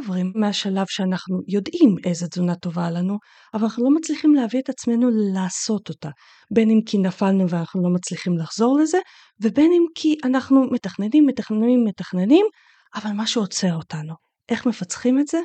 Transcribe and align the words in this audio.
עוברים 0.00 0.32
מהשלב 0.34 0.86
שאנחנו 0.88 1.40
יודעים 1.48 1.96
איזה 2.04 2.28
תזונה 2.28 2.54
טובה 2.54 2.90
לנו, 2.90 3.18
אבל 3.54 3.62
אנחנו 3.62 3.84
לא 3.84 3.90
מצליחים 3.90 4.34
להביא 4.34 4.60
את 4.60 4.68
עצמנו 4.68 5.08
לעשות 5.34 5.88
אותה. 5.88 6.08
בין 6.54 6.70
אם 6.70 6.80
כי 6.86 6.98
נפלנו 6.98 7.48
ואנחנו 7.48 7.82
לא 7.82 7.90
מצליחים 7.90 8.38
לחזור 8.38 8.78
לזה, 8.78 8.98
ובין 9.42 9.72
אם 9.72 9.84
כי 9.94 10.16
אנחנו 10.24 10.66
מתכננים, 10.70 11.26
מתכננים, 11.26 11.84
מתכננים, 11.84 12.46
אבל 12.94 13.10
משהו 13.14 13.42
עוצר 13.42 13.74
אותנו. 13.74 14.14
איך 14.48 14.66
מפצחים 14.66 15.20
את 15.20 15.26
זה? 15.26 15.38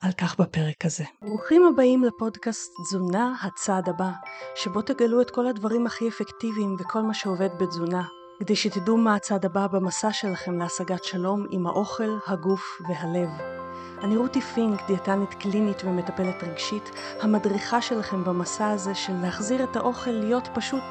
על 0.00 0.12
כך 0.12 0.40
בפרק 0.40 0.84
הזה. 0.84 1.04
ברוכים 1.22 1.62
הבאים 1.64 2.04
לפודקאסט 2.04 2.70
תזונה 2.84 3.34
הצעד 3.42 3.88
הבא, 3.88 4.10
שבו 4.54 4.82
תגלו 4.82 5.20
את 5.20 5.30
כל 5.30 5.46
הדברים 5.46 5.86
הכי 5.86 6.08
אפקטיביים 6.08 6.76
וכל 6.78 7.02
מה 7.02 7.14
שעובד 7.14 7.48
בתזונה. 7.60 8.04
כדי 8.40 8.56
שתדעו 8.56 8.96
מה 8.96 9.14
הצעד 9.14 9.44
הבא 9.44 9.66
במסע 9.66 10.12
שלכם 10.12 10.58
להשגת 10.58 11.04
שלום 11.04 11.46
עם 11.50 11.66
האוכל, 11.66 12.18
הגוף 12.26 12.62
והלב. 12.88 13.63
אני 14.02 14.16
רותי 14.16 14.40
פינק, 14.40 14.80
דיאטנית 14.86 15.34
קלינית 15.34 15.84
ומטפלת 15.84 16.42
רגשית, 16.42 16.90
המדריכה 17.20 17.82
שלכם 17.82 18.24
במסע 18.24 18.68
הזה 18.68 18.94
של 18.94 19.12
להחזיר 19.22 19.64
את 19.64 19.76
האוכל 19.76 20.10
להיות 20.10 20.48
פשוט 20.54 20.82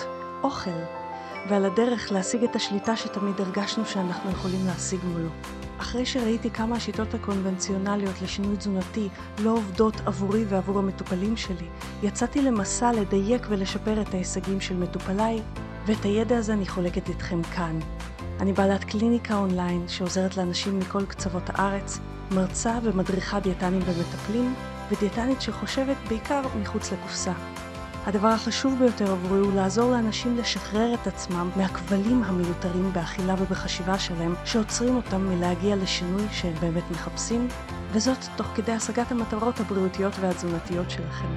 אוכל, 0.43 0.71
ועל 1.49 1.65
הדרך 1.65 2.11
להשיג 2.11 2.43
את 2.43 2.55
השליטה 2.55 2.95
שתמיד 2.95 3.41
הרגשנו 3.41 3.85
שאנחנו 3.85 4.31
יכולים 4.31 4.65
להשיג 4.65 4.99
מולו. 5.03 5.29
אחרי 5.77 6.05
שראיתי 6.05 6.49
כמה 6.49 6.75
השיטות 6.75 7.13
הקונבנציונליות 7.13 8.21
לשינוי 8.21 8.57
תזונתי 8.57 9.09
לא 9.43 9.51
עובדות 9.51 9.93
עבורי 10.05 10.45
ועבור 10.45 10.79
המטופלים 10.79 11.37
שלי, 11.37 11.67
יצאתי 12.03 12.41
למסע 12.41 12.91
לדייק 12.91 13.45
ולשפר 13.49 14.01
את 14.01 14.13
ההישגים 14.13 14.61
של 14.61 14.77
מטופליי 14.77 15.41
ואת 15.85 16.05
הידע 16.05 16.37
הזה 16.37 16.53
אני 16.53 16.67
חולקת 16.67 17.09
איתכם 17.09 17.43
כאן. 17.43 17.79
אני 18.39 18.53
בעלת 18.53 18.83
קליניקה 18.83 19.37
אונליין 19.37 19.87
שעוזרת 19.87 20.37
לאנשים 20.37 20.79
מכל 20.79 21.05
קצוות 21.05 21.43
הארץ, 21.47 21.99
מרצה 22.35 22.79
ומדריכה 22.83 23.39
דיאטנים 23.39 23.81
ומטפלים, 23.85 24.53
ודיאטנית 24.91 25.41
שחושבת 25.41 25.97
בעיקר 26.09 26.41
מחוץ 26.61 26.91
לקופסה. 26.91 27.33
הדבר 28.05 28.27
החשוב 28.27 28.79
ביותר 28.79 29.11
עבורי 29.11 29.39
הוא 29.39 29.53
לעזור 29.53 29.91
לאנשים 29.91 30.37
לשחרר 30.37 30.93
את 30.93 31.07
עצמם 31.07 31.49
מהכבלים 31.55 32.23
המיותרים 32.23 32.93
באכילה 32.93 33.35
ובחשיבה 33.39 33.99
שלהם, 33.99 34.33
שעוצרים 34.45 34.95
אותם 34.95 35.27
מלהגיע 35.29 35.75
לשינוי 35.75 36.23
שהם 36.31 36.53
באמת 36.61 36.91
מחפשים, 36.91 37.47
וזאת 37.91 38.17
תוך 38.35 38.47
כדי 38.55 38.71
השגת 38.71 39.11
המטרות 39.11 39.59
הבריאותיות 39.59 40.13
והתזונתיות 40.19 40.89
שלכם. 40.89 41.27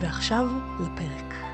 ועכשיו 0.00 0.46
לפרק. 0.80 1.51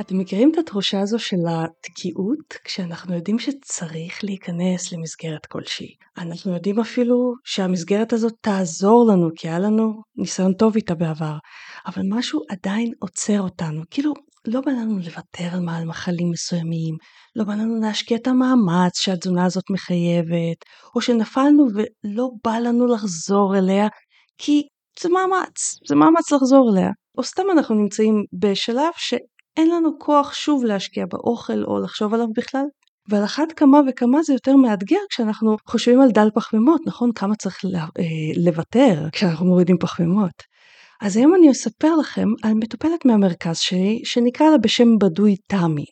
אתם 0.00 0.18
מכירים 0.18 0.52
את 0.52 0.58
התחושה 0.58 1.00
הזו 1.00 1.18
של 1.18 1.36
התקיעות 1.48 2.54
כשאנחנו 2.64 3.14
יודעים 3.14 3.38
שצריך 3.38 4.24
להיכנס 4.24 4.92
למסגרת 4.92 5.46
כלשהי. 5.46 5.94
אנחנו 6.18 6.54
יודעים 6.54 6.80
אפילו 6.80 7.34
שהמסגרת 7.44 8.12
הזאת 8.12 8.32
תעזור 8.40 9.06
לנו 9.12 9.28
כי 9.36 9.48
היה 9.48 9.58
לנו 9.58 10.02
ניסיון 10.16 10.52
טוב 10.52 10.76
איתה 10.76 10.94
בעבר, 10.94 11.36
אבל 11.86 12.02
משהו 12.08 12.40
עדיין 12.48 12.92
עוצר 12.98 13.40
אותנו. 13.40 13.82
כאילו 13.90 14.14
לא 14.46 14.60
בא 14.60 14.72
לנו 14.72 14.98
לוותר 14.98 15.48
על 15.52 15.60
מעל 15.60 15.84
מחלים 15.84 16.30
מסוימים, 16.30 16.96
לא 17.36 17.44
בא 17.44 17.54
לנו 17.54 17.80
להשקיע 17.80 18.16
את 18.16 18.26
המאמץ 18.26 19.00
שהתזונה 19.00 19.44
הזאת 19.44 19.64
מחייבת, 19.70 20.58
או 20.94 21.00
שנפלנו 21.00 21.66
ולא 21.74 22.28
בא 22.44 22.58
לנו 22.58 22.86
לחזור 22.86 23.58
אליה 23.58 23.88
כי 24.38 24.62
זה 25.00 25.08
מאמץ, 25.08 25.78
זה 25.88 25.94
מאמץ 25.94 26.32
לחזור 26.32 26.70
אליה. 26.72 26.90
או 27.18 27.24
סתם 27.24 27.42
אנחנו 27.52 27.74
נמצאים 27.74 28.24
בשלב 28.32 28.92
ש... 28.96 29.14
אין 29.56 29.70
לנו 29.70 29.98
כוח 29.98 30.34
שוב 30.34 30.64
להשקיע 30.64 31.06
באוכל 31.06 31.64
או 31.64 31.80
לחשוב 31.80 32.14
עליו 32.14 32.26
בכלל. 32.36 32.64
ועל 33.08 33.24
אחת 33.24 33.52
כמה 33.56 33.80
וכמה 33.88 34.22
זה 34.22 34.32
יותר 34.32 34.56
מאתגר 34.56 34.98
כשאנחנו 35.10 35.56
חושבים 35.66 36.00
על 36.00 36.10
דל 36.10 36.28
פחמימות, 36.34 36.80
נכון? 36.86 37.12
כמה 37.12 37.36
צריך 37.36 37.64
אה, 37.64 38.02
לוותר 38.36 39.08
כשאנחנו 39.12 39.46
מורידים 39.46 39.78
פחמימות. 39.78 40.42
אז 41.00 41.16
היום 41.16 41.34
אני 41.34 41.50
אספר 41.50 41.96
לכם 41.96 42.28
על 42.42 42.54
מטופלת 42.54 43.04
מהמרכז 43.04 43.58
שלי 43.58 44.00
שנקרא 44.04 44.50
לה 44.50 44.58
בשם 44.58 44.98
בדוי 45.00 45.36
תמי. 45.36 45.84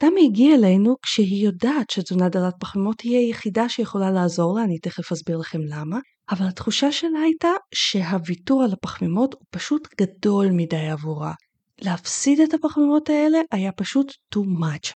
תמי 0.00 0.24
הגיעה 0.24 0.54
אלינו 0.54 0.96
כשהיא 1.02 1.44
יודעת 1.44 1.90
שתזונה 1.90 2.28
דלת 2.28 2.54
פחמימות 2.60 3.00
היא 3.00 3.18
היחידה 3.18 3.68
שיכולה 3.68 4.10
לעזור 4.10 4.58
לה, 4.58 4.64
אני 4.64 4.78
תכף 4.78 5.12
אסביר 5.12 5.36
לכם 5.36 5.58
למה, 5.68 5.98
אבל 6.30 6.46
התחושה 6.46 6.92
שלה 6.92 7.20
הייתה 7.24 7.48
שהוויתור 7.74 8.62
על 8.62 8.72
הפחמימות 8.72 9.34
הוא 9.34 9.42
פשוט 9.50 9.88
גדול 10.00 10.46
מדי 10.50 10.88
עבורה. 10.88 11.32
להפסיד 11.80 12.40
את 12.40 12.54
הפחמימות 12.54 13.10
האלה 13.10 13.38
היה 13.52 13.72
פשוט 13.72 14.12
too 14.34 14.60
much. 14.60 14.92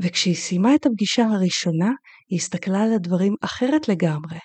וכשהיא 0.00 0.34
סיימה 0.34 0.74
את 0.74 0.86
הפגישה 0.86 1.24
הראשונה, 1.26 1.90
היא 2.30 2.38
הסתכלה 2.38 2.82
על 2.82 2.92
הדברים 2.92 3.34
אחרת 3.42 3.88
לגמרי. 3.88 4.38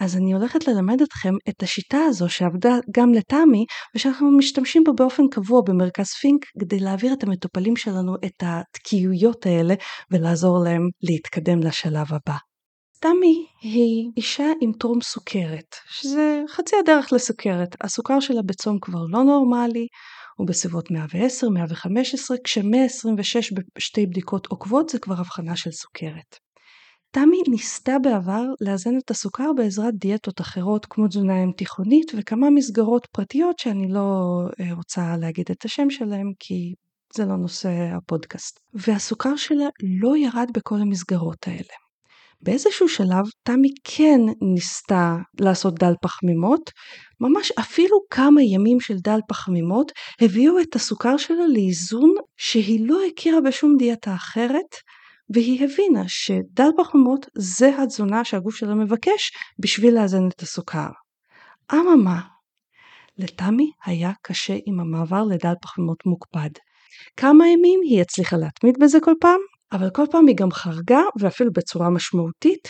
אז 0.00 0.16
אני 0.16 0.32
הולכת 0.32 0.68
ללמד 0.68 1.02
אתכם 1.02 1.34
את 1.48 1.62
השיטה 1.62 1.98
הזו 1.98 2.28
שעבדה 2.28 2.74
גם 2.96 3.12
לתמי 3.12 3.64
ושאנחנו 3.96 4.30
משתמשים 4.30 4.84
בה 4.84 4.92
באופן 4.92 5.22
קבוע 5.30 5.60
במרכז 5.66 6.06
פינק 6.06 6.44
כדי 6.60 6.80
להעביר 6.80 7.12
את 7.12 7.22
המטופלים 7.22 7.76
שלנו 7.76 8.14
את 8.24 8.42
התקיעויות 8.42 9.46
האלה 9.46 9.74
ולעזור 10.10 10.58
להם 10.64 10.88
להתקדם 11.02 11.60
לשלב 11.60 12.06
הבא. 12.08 12.36
תמי 13.00 13.46
היא 13.60 14.10
אישה 14.16 14.46
עם 14.60 14.72
טרום 14.72 15.00
סוכרת, 15.00 15.76
שזה 15.90 16.42
חצי 16.48 16.76
הדרך 16.76 17.12
לסוכרת. 17.12 17.76
הסוכר 17.80 18.20
שלה 18.20 18.42
בצום 18.46 18.78
כבר 18.80 19.02
לא 19.08 19.24
נורמלי, 19.24 19.86
הוא 20.36 20.46
בסביבות 20.46 20.90
110, 20.90 21.48
115, 21.48 22.36
כש-126 22.44 23.54
בשתי 23.76 24.06
בדיקות 24.06 24.46
עוקבות 24.46 24.88
זה 24.88 24.98
כבר 24.98 25.14
הבחנה 25.20 25.56
של 25.56 25.70
סוכרת. 25.70 26.36
תמי 27.10 27.42
ניסתה 27.48 27.98
בעבר 27.98 28.42
לאזן 28.60 28.98
את 28.98 29.10
הסוכר 29.10 29.52
בעזרת 29.56 29.94
דיאטות 29.94 30.40
אחרות 30.40 30.86
כמו 30.86 31.08
תזונה 31.08 31.44
אם 31.44 31.50
תיכונית 31.56 32.12
וכמה 32.18 32.50
מסגרות 32.50 33.06
פרטיות 33.12 33.58
שאני 33.58 33.88
לא 33.88 34.40
אה, 34.60 34.74
רוצה 34.74 35.16
להגיד 35.16 35.46
את 35.50 35.64
השם 35.64 35.90
שלהם 35.90 36.32
כי 36.38 36.74
זה 37.14 37.24
לא 37.24 37.36
נושא 37.36 37.70
הפודקאסט. 37.96 38.60
והסוכר 38.74 39.36
שלה 39.36 39.66
לא 40.00 40.16
ירד 40.16 40.48
בכל 40.54 40.80
המסגרות 40.80 41.48
האלה. 41.48 41.81
באיזשהו 42.42 42.88
שלב 42.88 43.24
תמי 43.42 43.68
כן 43.84 44.20
ניסתה 44.54 45.16
לעשות 45.40 45.74
דל 45.78 45.92
פחמימות, 46.02 46.70
ממש 47.20 47.52
אפילו 47.60 47.96
כמה 48.10 48.42
ימים 48.42 48.80
של 48.80 48.96
דל 48.98 49.18
פחמימות 49.28 49.92
הביאו 50.20 50.60
את 50.60 50.74
הסוכר 50.74 51.16
שלה 51.16 51.46
לאיזון 51.52 52.14
שהיא 52.36 52.88
לא 52.88 53.00
הכירה 53.08 53.40
בשום 53.40 53.76
דיאטה 53.78 54.14
אחרת, 54.14 54.76
והיא 55.34 55.64
הבינה 55.64 56.02
שדל 56.06 56.68
פחמימות 56.78 57.26
זה 57.38 57.70
התזונה 57.82 58.24
שהגוף 58.24 58.54
שלה 58.54 58.74
מבקש 58.74 59.32
בשביל 59.58 59.94
לאזן 59.94 60.28
את 60.28 60.42
הסוכר. 60.42 60.88
אממה, 61.72 62.20
לתמי 63.18 63.70
היה 63.84 64.12
קשה 64.22 64.56
עם 64.66 64.80
המעבר 64.80 65.24
לדל 65.24 65.54
פחמימות 65.62 66.06
מוקפד. 66.06 66.50
כמה 67.16 67.48
ימים 67.48 67.80
היא 67.84 68.00
הצליחה 68.00 68.36
להתמיד 68.36 68.74
בזה 68.80 68.98
כל 69.00 69.14
פעם, 69.20 69.40
אבל 69.72 69.90
כל 69.90 70.04
פעם 70.10 70.26
היא 70.26 70.36
גם 70.36 70.50
חרגה 70.50 71.00
ואפילו 71.20 71.52
בצורה 71.52 71.90
משמעותית 71.90 72.68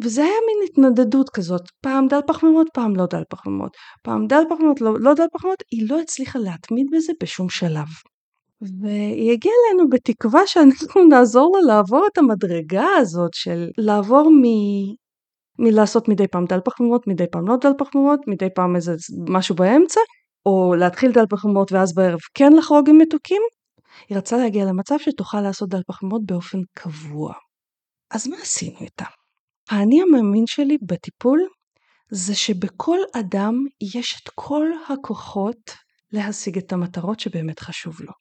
וזה 0.00 0.22
היה 0.22 0.32
מין 0.46 0.68
התנדדות 0.68 1.30
כזאת, 1.30 1.62
פעם 1.80 2.08
דל 2.08 2.20
פחמימות, 2.26 2.66
פעם 2.74 2.96
לא 2.96 3.06
דל 3.06 3.22
פחמימות, 3.28 3.76
פעם 4.02 4.26
דל 4.26 4.42
פחמימות, 4.50 4.80
לא, 4.80 5.00
לא 5.00 5.14
דל 5.14 5.26
פחמימות, 5.32 5.62
היא 5.70 5.88
לא 5.90 6.00
הצליחה 6.00 6.38
להתמיד 6.38 6.86
בזה 6.92 7.12
בשום 7.22 7.48
שלב. 7.48 7.86
והיא 8.82 9.32
הגיעה 9.32 9.54
אלינו 9.68 9.88
בתקווה 9.88 10.46
שאנחנו 10.46 11.04
נעזור 11.10 11.56
לה 11.56 11.74
לעבור 11.74 12.06
את 12.12 12.18
המדרגה 12.18 12.86
הזאת 12.98 13.34
של 13.34 13.68
לעבור 13.78 14.30
מ... 14.30 14.42
מלעשות 15.58 16.08
מדי 16.08 16.28
פעם 16.28 16.44
דל 16.44 16.60
פחמימות, 16.64 17.06
מדי 17.06 17.24
פעם 17.32 17.48
לא 17.48 17.56
דל 17.56 17.72
פחמימות, 17.78 18.20
מדי 18.26 18.48
פעם 18.54 18.76
איזה 18.76 18.94
משהו 19.28 19.54
באמצע, 19.54 20.00
או 20.46 20.74
להתחיל 20.78 21.12
דל 21.12 21.26
פחמימות 21.30 21.72
ואז 21.72 21.94
בערב 21.94 22.20
כן 22.34 22.52
לחרוג 22.52 22.88
עם 22.88 22.98
מתוקים, 22.98 23.42
היא 24.08 24.18
רצה 24.18 24.36
להגיע 24.36 24.64
למצב 24.64 24.94
שתוכל 24.98 25.40
לעשות 25.40 25.68
דל 25.68 25.82
פחמימות 25.86 26.26
באופן 26.26 26.58
קבוע. 26.74 27.34
אז 28.10 28.28
מה 28.28 28.36
עשינו 28.42 28.80
איתה? 28.80 29.04
האני 29.70 30.02
המאמין 30.02 30.46
שלי 30.46 30.76
בטיפול 30.82 31.40
זה 32.10 32.34
שבכל 32.34 32.98
אדם 33.16 33.54
יש 33.94 34.20
את 34.22 34.28
כל 34.34 34.66
הכוחות 34.88 35.70
להשיג 36.12 36.58
את 36.58 36.72
המטרות 36.72 37.20
שבאמת 37.20 37.60
חשוב 37.60 38.00
לו. 38.00 38.12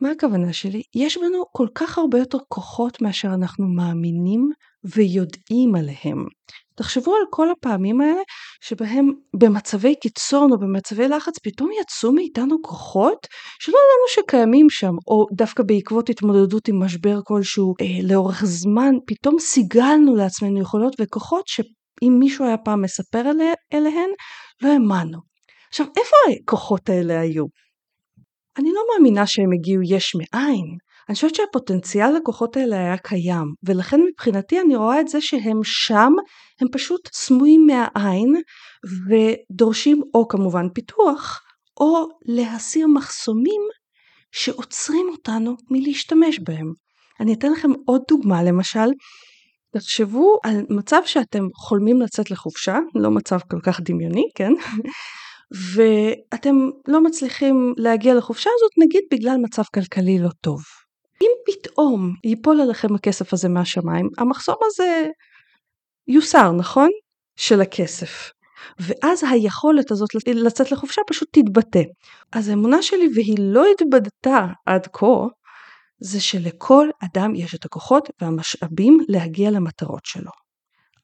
מה 0.00 0.10
הכוונה 0.10 0.52
שלי? 0.52 0.82
יש 0.94 1.18
בנו 1.18 1.44
כל 1.52 1.68
כך 1.74 1.98
הרבה 1.98 2.18
יותר 2.18 2.38
כוחות 2.48 3.02
מאשר 3.02 3.28
אנחנו 3.34 3.66
מאמינים 3.66 4.50
ויודעים 4.84 5.74
עליהם. 5.74 6.26
תחשבו 6.76 7.14
על 7.14 7.22
כל 7.30 7.50
הפעמים 7.50 8.00
האלה 8.00 8.20
שבהם 8.60 9.12
במצבי 9.36 9.94
קיצון 9.94 10.52
או 10.52 10.58
במצבי 10.58 11.08
לחץ 11.08 11.38
פתאום 11.38 11.70
יצאו 11.80 12.12
מאיתנו 12.12 12.56
כוחות 12.62 13.26
שלא 13.60 13.74
ידענו 13.74 14.26
שקיימים 14.26 14.70
שם, 14.70 14.94
או 15.06 15.26
דווקא 15.32 15.62
בעקבות 15.62 16.10
התמודדות 16.10 16.68
עם 16.68 16.82
משבר 16.82 17.18
כלשהו 17.24 17.74
אה, 17.80 18.08
לאורך 18.08 18.44
זמן, 18.44 18.94
פתאום 19.06 19.38
סיגלנו 19.38 20.16
לעצמנו 20.16 20.60
יכולות 20.60 20.96
וכוחות 21.00 21.44
שאם 21.46 22.16
מישהו 22.18 22.44
היה 22.44 22.56
פעם 22.56 22.82
מספר 22.82 23.20
אלה, 23.20 23.52
אליהן, 23.74 24.10
לא 24.62 24.68
האמנו. 24.68 25.18
עכשיו, 25.68 25.86
איפה 25.96 26.16
הכוחות 26.42 26.88
האלה 26.88 27.20
היו? 27.20 27.44
אני 28.58 28.70
לא 28.72 28.82
מאמינה 28.92 29.26
שהם 29.26 29.52
הגיעו 29.52 29.82
יש 29.82 30.12
מאין, 30.14 30.76
אני 31.08 31.14
חושבת 31.14 31.34
שהפוטנציאל 31.34 32.16
לכוחות 32.16 32.56
האלה 32.56 32.76
היה 32.76 32.96
קיים, 32.96 33.54
ולכן 33.62 34.00
מבחינתי 34.00 34.60
אני 34.60 34.76
רואה 34.76 35.00
את 35.00 35.08
זה 35.08 35.20
שהם 35.20 35.60
שם, 35.64 36.12
הם 36.60 36.68
פשוט 36.72 37.08
סמויים 37.12 37.66
מהעין, 37.66 38.34
ודורשים 39.08 40.02
או 40.14 40.28
כמובן 40.28 40.68
פיתוח, 40.74 41.40
או 41.80 42.08
להסיר 42.24 42.86
מחסומים 42.86 43.60
שעוצרים 44.32 45.06
אותנו 45.12 45.56
מלהשתמש 45.70 46.38
בהם. 46.38 46.72
אני 47.20 47.34
אתן 47.34 47.52
לכם 47.52 47.70
עוד 47.86 48.02
דוגמה 48.08 48.42
למשל, 48.42 48.88
תחשבו 49.74 50.38
על 50.44 50.60
מצב 50.70 51.00
שאתם 51.06 51.48
חולמים 51.54 52.00
לצאת 52.00 52.30
לחופשה, 52.30 52.78
לא 52.94 53.10
מצב 53.10 53.38
כל 53.50 53.60
כך 53.62 53.80
דמיוני, 53.80 54.24
כן? 54.34 54.52
ואתם 55.74 56.54
לא 56.88 57.02
מצליחים 57.02 57.74
להגיע 57.76 58.14
לחופשה 58.14 58.50
הזאת 58.54 58.70
נגיד 58.78 59.02
בגלל 59.12 59.36
מצב 59.42 59.62
כלכלי 59.74 60.18
לא 60.18 60.30
טוב. 60.40 60.62
אם 61.24 61.30
פתאום 61.46 62.14
ייפול 62.24 62.60
עליכם 62.60 62.94
הכסף 62.94 63.32
הזה 63.32 63.48
מהשמיים, 63.48 64.08
המחסום 64.18 64.56
הזה 64.62 65.08
יוסר, 66.08 66.52
נכון? 66.52 66.90
של 67.36 67.60
הכסף. 67.60 68.30
ואז 68.78 69.24
היכולת 69.30 69.90
הזאת 69.90 70.08
לצאת 70.26 70.72
לחופשה 70.72 71.02
פשוט 71.06 71.28
תתבטא. 71.32 71.82
אז 72.32 72.48
האמונה 72.48 72.82
שלי, 72.82 73.08
והיא 73.14 73.36
לא 73.40 73.64
התבדתה 73.72 74.46
עד 74.66 74.86
כה, 74.92 75.26
זה 75.98 76.20
שלכל 76.20 76.88
אדם 77.04 77.34
יש 77.34 77.54
את 77.54 77.64
הכוחות 77.64 78.08
והמשאבים 78.20 78.98
להגיע 79.08 79.50
למטרות 79.50 80.04
שלו. 80.04 80.30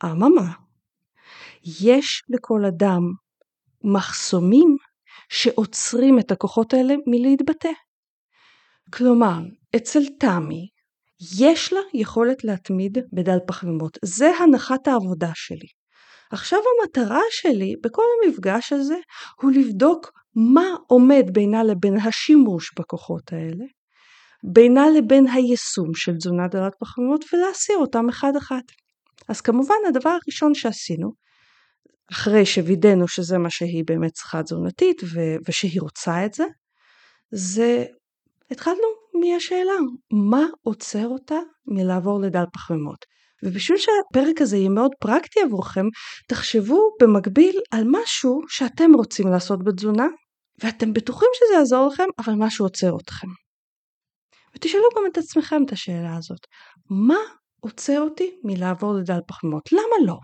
אממה, 0.04 0.52
יש 1.64 2.22
לכל 2.28 2.64
אדם 2.64 3.00
מחסומים 3.84 4.76
שעוצרים 5.28 6.18
את 6.18 6.30
הכוחות 6.30 6.74
האלה 6.74 6.94
מלהתבטא. 7.06 7.68
כלומר, 8.92 9.38
אצל 9.76 10.00
תמי 10.20 10.68
יש 11.38 11.72
לה 11.72 11.80
יכולת 11.94 12.44
להתמיד 12.44 12.98
בדל 13.12 13.38
פחמימות, 13.46 13.98
זה 14.04 14.30
הנחת 14.36 14.88
העבודה 14.88 15.30
שלי. 15.34 15.68
עכשיו 16.32 16.58
המטרה 16.58 17.20
שלי 17.30 17.74
בכל 17.84 18.02
המפגש 18.24 18.72
הזה 18.72 18.96
הוא 19.40 19.52
לבדוק 19.52 20.12
מה 20.34 20.66
עומד 20.86 21.24
בינה 21.32 21.64
לבין 21.64 21.96
השימוש 21.96 22.72
בכוחות 22.78 23.32
האלה, 23.32 23.64
בינה 24.52 24.84
לבין 24.90 25.26
היישום 25.26 25.94
של 25.94 26.16
תזונה 26.16 26.48
דלת 26.48 26.72
פחמימות 26.80 27.24
ולהסיר 27.32 27.76
אותם 27.76 28.08
אחד 28.08 28.36
אחד. 28.36 28.60
אז 29.28 29.40
כמובן 29.40 29.74
הדבר 29.88 30.10
הראשון 30.10 30.54
שעשינו, 30.54 31.12
אחרי 32.12 32.46
שווידאנו 32.46 33.08
שזה 33.08 33.38
מה 33.38 33.50
שהיא 33.50 33.84
באמת 33.86 34.12
צריכה 34.12 34.42
תזונתית 34.42 35.02
ושהיא 35.48 35.80
רוצה 35.80 36.26
את 36.26 36.34
זה, 36.34 36.44
זה 37.30 37.84
התחלנו 38.50 38.88
מהשאלה 39.14 39.72
מה 40.30 40.46
עוצר 40.62 41.08
אותה 41.08 41.38
מלעבור 41.66 42.20
לדל 42.20 42.44
פחמימות. 42.52 43.04
ובשביל 43.44 43.78
שהפרק 43.78 44.40
הזה 44.40 44.56
יהיה 44.56 44.68
מאוד 44.68 44.90
פרקטי 45.00 45.40
עבורכם, 45.40 45.86
תחשבו 46.28 46.90
במקביל 47.02 47.60
על 47.70 47.84
משהו 47.86 48.40
שאתם 48.48 48.94
רוצים 48.94 49.28
לעשות 49.28 49.64
בתזונה, 49.64 50.06
ואתם 50.62 50.92
בטוחים 50.92 51.28
שזה 51.34 51.58
יעזור 51.58 51.88
לכם, 51.92 52.08
אבל 52.18 52.34
משהו 52.38 52.66
עוצר 52.66 52.96
אתכם. 53.04 53.28
ותשאלו 54.54 54.84
גם 54.96 55.02
את 55.12 55.18
עצמכם 55.18 55.64
את 55.66 55.72
השאלה 55.72 56.16
הזאת, 56.16 56.46
מה 56.90 57.18
עוצר 57.60 58.00
אותי 58.00 58.30
מלעבור 58.44 58.94
לדל 58.94 59.20
פחמימות? 59.26 59.72
למה 59.72 60.06
לא? 60.06 60.16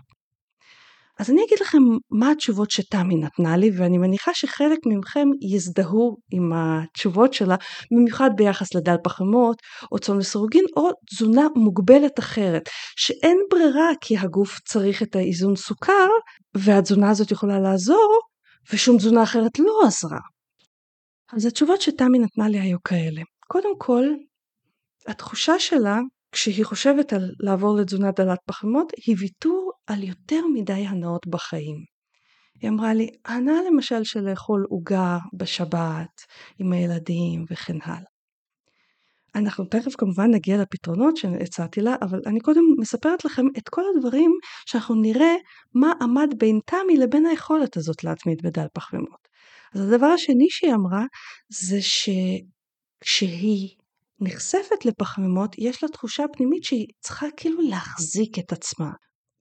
אז 1.19 1.29
אני 1.29 1.43
אגיד 1.47 1.57
לכם 1.61 1.77
מה 2.11 2.31
התשובות 2.31 2.71
שתמי 2.71 3.15
נתנה 3.15 3.57
לי 3.57 3.71
ואני 3.77 3.97
מניחה 3.97 4.33
שחלק 4.33 4.79
מכם 4.85 5.27
יזדהו 5.41 6.17
עם 6.31 6.51
התשובות 6.55 7.33
שלה 7.33 7.55
במיוחד 7.91 8.29
ביחס 8.35 8.75
לדל 8.75 8.95
פחמות 9.03 9.61
או 9.91 9.99
צאן 9.99 10.17
לסירוגין 10.17 10.65
או 10.77 10.89
תזונה 11.09 11.47
מוגבלת 11.55 12.19
אחרת 12.19 12.69
שאין 12.95 13.37
ברירה 13.51 13.89
כי 14.01 14.17
הגוף 14.17 14.59
צריך 14.59 15.03
את 15.03 15.15
האיזון 15.15 15.55
סוכר 15.55 16.07
והתזונה 16.57 17.09
הזאת 17.09 17.31
יכולה 17.31 17.59
לעזור 17.59 18.19
ושום 18.73 18.97
תזונה 18.97 19.23
אחרת 19.23 19.59
לא 19.59 19.81
עזרה. 19.87 20.19
אז 21.33 21.45
התשובות 21.45 21.81
שתמי 21.81 22.19
נתנה 22.19 22.49
לי 22.49 22.59
היו 22.59 22.77
כאלה 22.83 23.21
קודם 23.47 23.77
כל 23.77 24.03
התחושה 25.07 25.59
שלה 25.59 25.99
כשהיא 26.37 26.65
חושבת 26.65 27.13
על 27.13 27.31
לעבור 27.39 27.75
לתזונה 27.75 28.11
דלת 28.11 28.39
פחמות, 28.45 28.93
היא 29.05 29.15
ויתור 29.19 29.71
על 29.87 30.03
יותר 30.03 30.41
מדי 30.53 30.73
הנאות 30.73 31.27
בחיים. 31.27 31.77
היא 32.61 32.69
אמרה 32.69 32.93
לי, 32.93 33.09
הנאה 33.25 33.55
למשל 33.71 34.03
של 34.03 34.19
לאכול 34.19 34.65
עוגה 34.69 35.17
בשבת 35.33 36.21
עם 36.59 36.73
הילדים 36.73 37.45
וכן 37.51 37.77
הלאה. 37.83 38.09
אנחנו 39.35 39.65
תכף 39.65 39.95
כמובן 39.95 40.31
נגיע 40.33 40.57
לפתרונות 40.57 41.17
שהצעתי 41.17 41.81
לה, 41.81 41.95
אבל 42.01 42.19
אני 42.25 42.39
קודם 42.39 42.63
מספרת 42.79 43.25
לכם 43.25 43.45
את 43.57 43.69
כל 43.69 43.81
הדברים 43.95 44.31
שאנחנו 44.65 44.95
נראה 44.95 45.35
מה 45.73 45.93
עמד 46.01 46.29
בין 46.37 46.59
תמי 46.65 46.97
לבין 46.97 47.25
היכולת 47.25 47.77
הזאת 47.77 48.03
להתמיד 48.03 48.41
בדל 48.43 48.67
פחמימות. 48.73 49.27
אז 49.73 49.81
הדבר 49.81 50.07
השני 50.07 50.47
שהיא 50.49 50.73
אמרה 50.73 51.03
זה 51.49 51.77
שכשהיא 51.81 53.76
נחשפת 54.19 54.85
לפחמימות 54.85 55.55
יש 55.57 55.83
לה 55.83 55.89
תחושה 55.89 56.23
פנימית 56.33 56.63
שהיא 56.63 56.87
צריכה 56.99 57.25
כאילו 57.37 57.61
להחזיק 57.61 58.39
את 58.39 58.51
עצמה. 58.51 58.89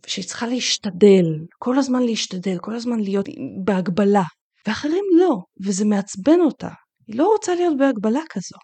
ושהיא 0.06 0.24
צריכה 0.24 0.46
להשתדל, 0.46 1.24
כל 1.58 1.78
הזמן 1.78 2.02
להשתדל, 2.02 2.58
כל 2.60 2.74
הזמן 2.74 3.00
להיות 3.00 3.26
בהגבלה. 3.64 4.22
ואחרים 4.66 5.04
לא, 5.18 5.36
וזה 5.66 5.84
מעצבן 5.84 6.40
אותה. 6.40 6.70
היא 7.06 7.18
לא 7.18 7.26
רוצה 7.26 7.54
להיות 7.54 7.76
בהגבלה 7.78 8.20
כזו. 8.30 8.56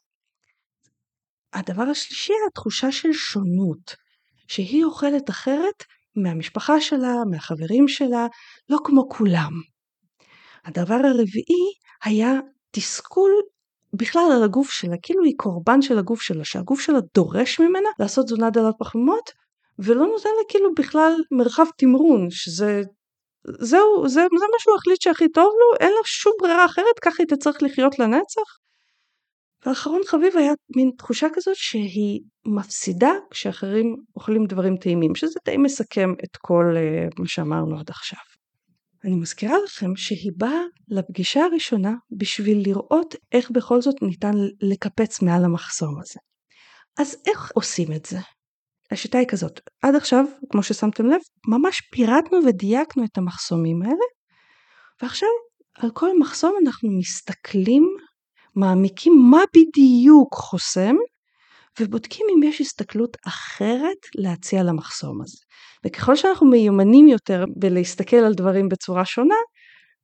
הדבר 1.53 1.83
השלישי, 1.83 2.33
התחושה 2.49 2.93
של 2.93 3.13
שונות, 3.13 3.95
שהיא 4.49 4.85
אוכלת 4.85 5.31
אחרת 5.31 5.85
מהמשפחה 6.17 6.81
שלה, 6.81 7.15
מהחברים 7.31 7.89
שלה, 7.89 8.27
לא 8.69 8.79
כמו 8.85 9.09
כולם. 9.09 9.53
הדבר 10.65 10.95
הרביעי 10.95 11.73
היה 12.05 12.33
תסכול 12.71 13.31
בכלל 13.93 14.33
על 14.37 14.43
הגוף 14.43 14.71
שלה, 14.71 14.97
כאילו 15.03 15.25
היא 15.25 15.35
קורבן 15.37 15.83
של 15.83 15.99
הגוף 15.99 16.23
שלה, 16.23 16.45
שהגוף 16.45 16.81
שלה 16.81 16.99
דורש 17.15 17.61
ממנה 17.61 17.89
לעשות 17.99 18.27
תזונה 18.27 18.51
דלת 18.51 18.75
פחמימות, 18.79 19.31
ולא 19.79 20.07
נותן 20.07 20.29
לה 20.39 20.45
כאילו 20.49 20.75
בכלל 20.75 21.13
מרחב 21.31 21.65
תמרון, 21.79 22.31
שזה 22.31 22.83
זהו, 23.47 24.09
זה, 24.09 24.21
זה 24.21 24.47
מה 24.53 24.59
שהוא 24.59 24.77
החליט 24.77 25.03
שהכי 25.03 25.29
טוב 25.29 25.53
לו, 25.59 25.77
אין 25.81 25.93
לה 25.93 26.01
שום 26.05 26.33
ברירה 26.41 26.65
אחרת, 26.65 26.99
ככה 27.03 27.17
היא 27.19 27.27
תצטרך 27.27 27.63
לחיות 27.63 27.99
לנצח. 27.99 28.63
ואחרון 29.67 30.01
חביב 30.07 30.37
היה 30.37 30.53
מין 30.77 30.91
תחושה 30.99 31.27
כזאת 31.33 31.57
שהיא 31.57 32.21
מפסידה 32.47 33.13
כשאחרים 33.31 33.97
אוכלים 34.17 34.47
דברים 34.47 34.77
טעימים, 34.77 35.15
שזה 35.15 35.41
די 35.45 35.57
מסכם 35.57 36.13
את 36.25 36.37
כל 36.37 36.65
uh, 36.75 37.21
מה 37.21 37.29
שאמרנו 37.29 37.79
עד 37.79 37.91
עכשיו. 37.91 38.19
אני 39.05 39.15
מזכירה 39.15 39.57
לכם 39.65 39.97
שהיא 39.97 40.33
באה 40.37 40.61
לפגישה 40.89 41.45
הראשונה 41.45 41.93
בשביל 42.11 42.63
לראות 42.67 43.15
איך 43.33 43.51
בכל 43.51 43.83
זאת 43.83 44.03
ניתן 44.03 44.35
לקפץ 44.61 45.23
מעל 45.23 45.45
המחסום 45.45 46.01
הזה. 46.01 46.21
אז 46.99 47.17
איך 47.27 47.53
עושים 47.55 47.93
את 47.93 48.07
זה? 48.07 48.19
השיטה 48.91 49.19
היא 49.19 49.27
כזאת, 49.29 49.61
עד 49.83 49.95
עכשיו, 49.95 50.25
כמו 50.51 50.63
ששמתם 50.63 51.07
לב, 51.07 51.21
ממש 51.49 51.81
פירטנו 51.93 52.39
ודייקנו 52.47 53.05
את 53.05 53.19
המחסומים 53.19 53.83
האלה, 53.83 54.05
ועכשיו 55.03 55.29
על 55.79 55.91
כל 55.91 56.19
מחסום 56.19 56.55
אנחנו 56.67 56.91
מסתכלים, 56.99 57.97
מעמיקים 58.57 59.13
מה 59.31 59.41
בדיוק 59.57 60.35
חוסם, 60.35 60.95
ובודקים 61.81 62.27
אם 62.37 62.43
יש 62.43 62.61
הסתכלות 62.61 63.17
אחרת 63.27 64.07
להציע 64.15 64.63
למחסום 64.63 65.23
הזה. 65.23 65.39
וככל 65.87 66.17
שאנחנו 66.17 66.47
מיומנים 66.47 67.09
יותר 67.09 67.45
בלהסתכל 67.57 68.17
על 68.17 68.35
דברים 68.35 68.69
בצורה 68.69 69.05
שונה, 69.05 69.35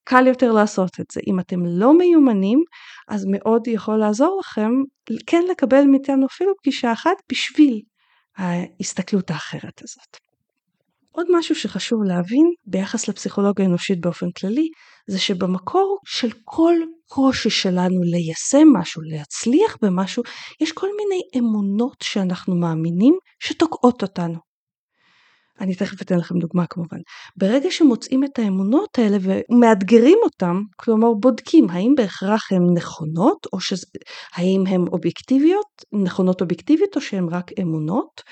קל 0.05 0.27
יותר 0.27 0.53
לעשות 0.53 1.01
את 1.01 1.07
זה. 1.13 1.21
אם 1.27 1.41
אתם 1.41 1.61
לא 1.67 1.99
מיומנים, 1.99 2.59
אז 3.09 3.25
מאוד 3.31 3.69
יכול 3.69 3.97
לעזור 3.97 4.41
לכם 4.41 4.71
כן 5.27 5.43
לקבל 5.51 5.85
מאיתנו 5.85 6.27
אפילו 6.27 6.53
פגישה 6.63 6.93
אחת 6.93 7.17
בשביל 7.33 7.81
ההסתכלות 8.37 9.31
האחרת 9.31 9.83
הזאת. 9.83 10.28
עוד 11.19 11.27
משהו 11.31 11.55
שחשוב 11.55 12.03
להבין 12.03 12.53
ביחס 12.67 13.09
לפסיכולוגיה 13.09 13.65
האנושית 13.65 14.01
באופן 14.01 14.27
כללי, 14.31 14.69
זה 15.07 15.19
שבמקור 15.19 15.99
של 16.07 16.29
כל 16.45 16.75
קושי 17.09 17.51
שלנו 17.51 18.03
ליישם 18.03 18.69
משהו, 18.81 19.03
להצליח 19.03 19.77
במשהו, 19.83 20.23
יש 20.61 20.73
כל 20.73 20.87
מיני 20.97 21.21
אמונות 21.39 21.97
שאנחנו 22.03 22.57
מאמינים 22.57 23.15
שתוקעות 23.41 24.03
אותנו. 24.03 24.39
אני 25.61 25.75
תכף 25.75 26.03
אתן 26.03 26.19
לכם 26.19 26.39
דוגמה 26.39 26.67
כמובן. 26.67 26.99
ברגע 27.37 27.71
שמוצאים 27.71 28.25
את 28.25 28.39
האמונות 28.39 28.99
האלה 28.99 29.19
ומאתגרים 29.23 30.19
אותם, 30.23 30.63
כלומר 30.77 31.09
בודקים 31.21 31.71
האם 31.71 31.95
בהכרח 31.97 32.53
הן 32.53 32.63
נכונות, 32.75 33.47
או 33.53 33.59
האם 34.35 34.65
הן 34.67 34.85
אובייקטיביות, 34.93 35.67
נכונות 35.93 36.41
אובייקטיבית, 36.41 36.97
או 36.97 37.01
שהן 37.01 37.29
רק 37.29 37.51
אמונות, 37.63 38.23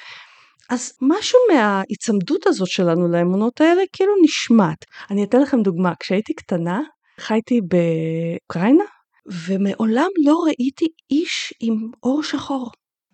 אז 0.70 0.92
משהו 1.02 1.38
מההיצמדות 1.52 2.46
הזאת 2.46 2.68
שלנו 2.68 3.08
לאמונות 3.08 3.60
האלה 3.60 3.82
כאילו 3.92 4.12
נשמט. 4.22 4.84
אני 5.10 5.24
אתן 5.24 5.40
לכם 5.40 5.62
דוגמה, 5.62 5.92
כשהייתי 6.00 6.34
קטנה 6.34 6.80
חייתי 7.18 7.60
באוקראינה 7.60 8.84
ומעולם 9.26 10.08
לא 10.24 10.36
ראיתי 10.46 10.86
איש 11.10 11.54
עם 11.60 11.90
אור 12.02 12.22
שחור. 12.22 12.70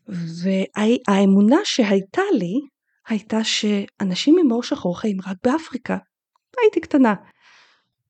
והאמונה 0.09 1.56
שהייתה 1.64 2.23
לי 2.32 2.61
הייתה 3.09 3.44
שאנשים 3.44 4.37
עם 4.38 4.50
עור 4.50 4.62
שחור 4.62 5.00
חיים 5.00 5.16
רק 5.26 5.37
באפריקה. 5.44 5.97
הייתי 6.62 6.80
קטנה. 6.80 7.14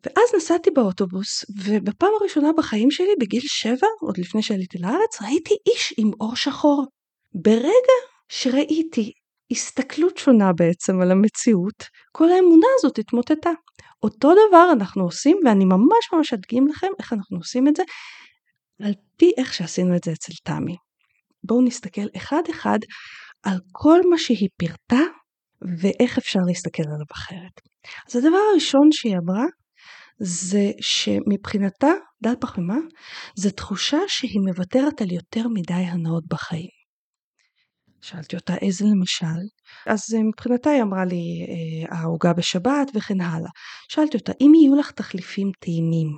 ואז 0.07 0.35
נסעתי 0.37 0.71
באוטובוס, 0.71 1.45
ובפעם 1.65 2.11
הראשונה 2.21 2.49
בחיים 2.57 2.91
שלי, 2.91 3.15
בגיל 3.21 3.43
שבע, 3.45 3.87
עוד 4.01 4.19
לפני 4.19 4.43
שעליתי 4.43 4.79
לארץ, 4.79 5.23
ראיתי 5.23 5.55
איש 5.71 5.95
עם 5.99 6.11
עור 6.19 6.37
שחור. 6.37 6.85
ברגע 7.35 7.99
שראיתי 8.29 9.13
הסתכלות 9.53 10.17
שונה 10.17 10.53
בעצם 10.53 11.01
על 11.01 11.11
המציאות, 11.11 11.85
כל 12.13 12.31
האמונה 12.31 12.67
הזאת 12.79 12.99
התמוטטה. 12.99 13.51
אותו 14.03 14.33
דבר 14.49 14.69
אנחנו 14.73 15.05
עושים, 15.05 15.39
ואני 15.45 15.65
ממש 15.65 16.13
ממש 16.13 16.33
אדגים 16.33 16.69
לכם 16.69 16.87
איך 16.99 17.13
אנחנו 17.13 17.37
עושים 17.39 17.69
את 17.69 17.77
זה, 17.77 17.83
על 18.83 18.93
פי 19.17 19.33
איך 19.37 19.55
שעשינו 19.55 19.97
את 19.97 20.05
זה 20.05 20.13
אצל 20.13 20.33
תמי. 20.45 20.77
בואו 21.45 21.63
נסתכל 21.63 22.07
אחד 22.17 22.43
אחד 22.51 22.79
על 23.43 23.59
כל 23.73 24.01
מה 24.11 24.19
שהיא 24.19 24.49
פירטה 24.59 25.03
ואיך 25.81 26.19
אפשר 26.19 26.41
להסתכל 26.49 26.83
עליו 26.83 27.07
אחרת. 27.13 27.61
אז 28.09 28.17
הדבר 28.17 28.39
הראשון 28.53 28.89
שהיא 28.93 29.17
אמרה 29.25 29.45
זה 30.19 30.71
שמבחינתה 30.81 31.91
דל 32.23 32.35
פחמימה 32.41 32.77
זה 33.37 33.51
תחושה 33.51 33.99
שהיא 34.09 34.41
מוותרת 34.49 35.01
על 35.01 35.13
יותר 35.13 35.49
מדי 35.49 35.75
הנאות 35.75 36.25
בחיים. 36.29 36.82
שאלתי 38.03 38.37
אותה 38.37 38.55
איזה 38.55 38.85
למשל, 38.85 39.43
אז 39.87 40.01
מבחינתה 40.29 40.71
היא 40.71 40.83
אמרה 40.83 41.05
לי 41.05 41.47
אה, 41.49 41.99
העוגה 41.99 42.33
בשבת 42.33 42.91
וכן 42.95 43.21
הלאה. 43.21 43.51
שאלתי 43.89 44.17
אותה 44.17 44.33
אם 44.41 44.53
יהיו 44.55 44.77
לך 44.77 44.91
תחליפים 44.91 45.51
טעימים 45.61 46.09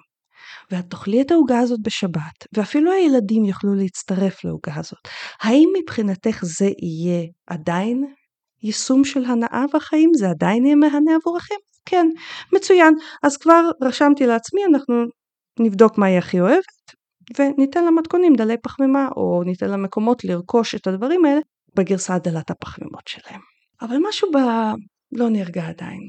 ואת 0.71 0.91
תאכלי 0.91 1.23
את 1.23 1.31
העוגה 1.31 1.59
הזאת 1.59 1.81
בשבת 1.83 2.47
ואפילו 2.53 2.93
הילדים 2.93 3.45
יוכלו 3.45 3.75
להצטרף 3.75 4.45
לעוגה 4.45 4.75
הזאת, 4.77 5.09
האם 5.43 5.69
מבחינתך 5.81 6.39
זה 6.43 6.69
יהיה 6.83 7.27
עדיין 7.47 8.15
יישום 8.63 9.05
של 9.05 9.25
הנאה 9.25 9.65
בחיים? 9.75 10.11
זה 10.15 10.31
עדיין 10.31 10.65
יהיה 10.65 10.77
מהנה 10.77 11.17
עבורכם? 11.21 11.55
כן, 11.87 12.07
מצוין. 12.53 12.95
אז 13.23 13.37
כבר 13.37 13.71
רשמתי 13.83 14.27
לעצמי, 14.27 14.65
אנחנו 14.65 14.95
נבדוק 15.61 15.99
מה 15.99 16.07
היא 16.07 16.19
הכי 16.19 16.41
אוהבת, 16.41 16.65
וניתן 17.39 17.85
לה 17.85 17.91
מתכונים 17.91 18.35
דלי 18.35 18.57
פחמימה, 18.63 19.09
או 19.17 19.43
ניתן 19.47 19.71
לה 19.71 19.77
מקומות 19.77 20.25
לרכוש 20.25 20.75
את 20.75 20.87
הדברים 20.87 21.25
האלה 21.25 21.41
בגרסה 21.77 22.19
דלת 22.19 22.51
הפחמימות 22.51 23.09
שלהם. 23.09 23.41
אבל 23.81 23.97
משהו 24.09 24.31
ב... 24.33 24.37
לא 25.13 25.31
נרגע 25.31 25.69
עדיין. 25.69 26.09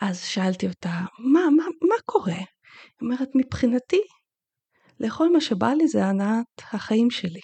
אז 0.00 0.20
שאלתי 0.20 0.68
אותה, 0.68 0.90
מה, 1.18 1.40
מה, 1.56 1.64
מה 1.88 1.94
קורה? 2.04 2.32
היא 2.32 2.46
אומרת, 3.02 3.28
מבחינתי, 3.34 4.00
לאכול 5.00 5.28
מה 5.32 5.40
שבא 5.40 5.68
לי 5.68 5.88
זה 5.88 6.04
הנעת 6.04 6.62
החיים 6.72 7.10
שלי. 7.10 7.40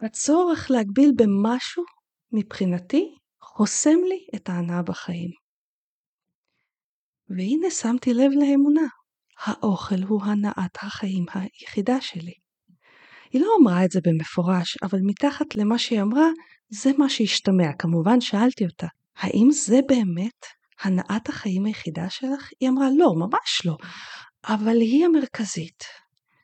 הצורך 0.00 0.70
להגביל 0.70 1.12
במשהו, 1.16 1.84
מבחינתי, 2.32 3.14
חוסם 3.42 3.98
לי 4.08 4.26
את 4.36 4.48
ההנאה 4.48 4.82
בחיים. 4.82 5.30
והנה 7.28 7.70
שמתי 7.70 8.14
לב 8.14 8.30
לאמונה, 8.32 8.86
האוכל 9.38 10.02
הוא 10.08 10.22
הנאת 10.24 10.76
החיים 10.82 11.24
היחידה 11.34 12.00
שלי. 12.00 12.41
היא 13.32 13.40
לא 13.40 13.48
אמרה 13.60 13.84
את 13.84 13.90
זה 13.90 14.00
במפורש, 14.04 14.76
אבל 14.82 14.98
מתחת 15.02 15.54
למה 15.54 15.78
שהיא 15.78 16.02
אמרה, 16.02 16.28
זה 16.68 16.90
מה 16.98 17.08
שהשתמע. 17.08 17.72
כמובן 17.78 18.20
שאלתי 18.20 18.64
אותה, 18.64 18.86
האם 19.16 19.48
זה 19.50 19.80
באמת 19.88 20.46
הנאת 20.82 21.28
החיים 21.28 21.64
היחידה 21.64 22.10
שלך? 22.10 22.50
היא 22.60 22.68
אמרה, 22.68 22.86
לא, 22.98 23.14
ממש 23.16 23.62
לא, 23.64 23.76
אבל 24.48 24.80
היא 24.80 25.04
המרכזית. 25.04 25.84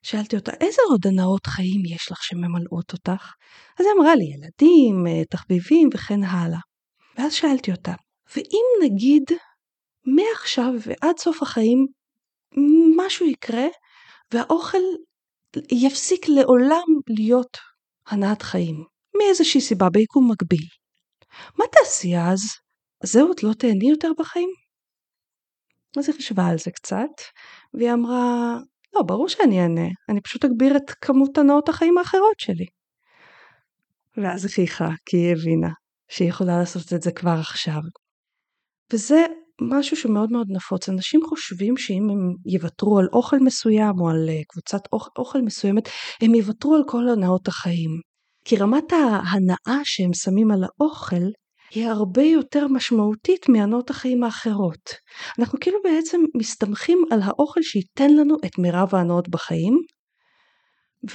שאלתי 0.02 0.36
אותה, 0.36 0.52
איזה 0.60 0.82
עוד 0.90 1.06
הנאות 1.06 1.46
חיים 1.46 1.82
יש 1.94 2.12
לך 2.12 2.22
שממלאות 2.22 2.92
אותך? 2.92 3.32
אז 3.80 3.86
היא 3.86 3.94
אמרה 3.98 4.14
לי, 4.14 4.24
ילדים, 4.24 5.24
תחביבים 5.30 5.88
וכן 5.94 6.24
הלאה. 6.24 6.58
ואז 7.18 7.32
שאלתי 7.32 7.72
אותה, 7.72 7.94
ואם 8.36 8.64
נגיד 8.84 9.22
מעכשיו 10.06 10.72
ועד 10.86 11.18
סוף 11.18 11.42
החיים 11.42 11.86
משהו 12.96 13.26
יקרה 13.26 13.66
והאוכל 14.32 14.78
יפסיק 15.72 16.28
לעולם 16.28 16.86
להיות 17.08 17.56
הנעת 18.06 18.42
חיים, 18.42 18.84
מאיזושהי 19.18 19.60
סיבה 19.60 19.90
ביקום 19.90 20.30
מקביל. 20.30 20.66
מה 21.58 21.64
תעשי 21.72 22.16
אז? 22.16 22.40
זהו, 23.04 23.32
את 23.32 23.42
לא 23.42 23.52
תהני 23.52 23.90
יותר 23.90 24.08
בחיים? 24.18 24.48
אז 25.98 26.08
היא 26.08 26.16
חשבה 26.16 26.46
על 26.46 26.58
זה 26.58 26.70
קצת, 26.70 27.14
והיא 27.74 27.92
אמרה, 27.92 28.56
לא, 28.94 29.02
ברור 29.02 29.28
שאני 29.28 29.62
אענה, 29.62 29.88
אני 30.08 30.20
פשוט 30.20 30.44
אגביר 30.44 30.76
את 30.76 30.90
כמות 30.90 31.38
הנאות 31.38 31.68
החיים 31.68 31.98
האחרות 31.98 32.38
שלי. 32.38 32.66
ואז 34.16 34.44
היא 34.44 34.52
חייכה, 34.52 34.88
כי 35.06 35.16
היא 35.16 35.32
הבינה 35.32 35.68
שהיא 36.08 36.28
יכולה 36.28 36.58
לעשות 36.58 36.92
את 36.92 37.02
זה 37.02 37.12
כבר 37.12 37.36
עכשיו. 37.40 37.80
וזה 38.92 39.26
משהו 39.60 39.96
שמאוד 39.96 40.32
מאוד 40.32 40.46
נפוץ. 40.50 40.88
אנשים 40.88 41.20
חושבים 41.28 41.76
שאם 41.76 42.10
הם 42.10 42.34
יוותרו 42.46 42.98
על 42.98 43.08
אוכל 43.12 43.38
מסוים 43.38 44.00
או 44.00 44.08
על 44.08 44.28
אה, 44.28 44.40
קבוצת 44.48 44.80
אוכל, 45.18 45.40
מסוימת, 45.42 45.88
הם 46.22 46.34
יוותרו 46.34 46.74
על 46.74 46.82
כל 46.86 47.08
הנאות 47.08 47.48
החיים. 47.48 47.90
כי 48.44 48.56
רמת 48.56 48.92
ההנאה 48.92 49.80
שהם 49.84 50.10
שמים 50.14 50.50
על 50.50 50.64
האוכל 50.64 51.24
היא 51.74 51.88
הרבה 51.88 52.22
יותר 52.22 52.68
משמעותית 52.68 53.48
מהנאות 53.48 53.90
החיים 53.90 54.24
האחרות. 54.24 54.94
אנחנו 55.38 55.58
כאילו 55.60 55.78
בעצם 55.84 56.20
מסתמכים 56.36 57.04
על 57.10 57.20
האוכל 57.22 57.60
שייתן 57.62 58.14
לנו 58.14 58.36
את 58.44 58.58
מירב 58.58 58.94
ההנאות 58.94 59.28
בחיים, 59.28 59.74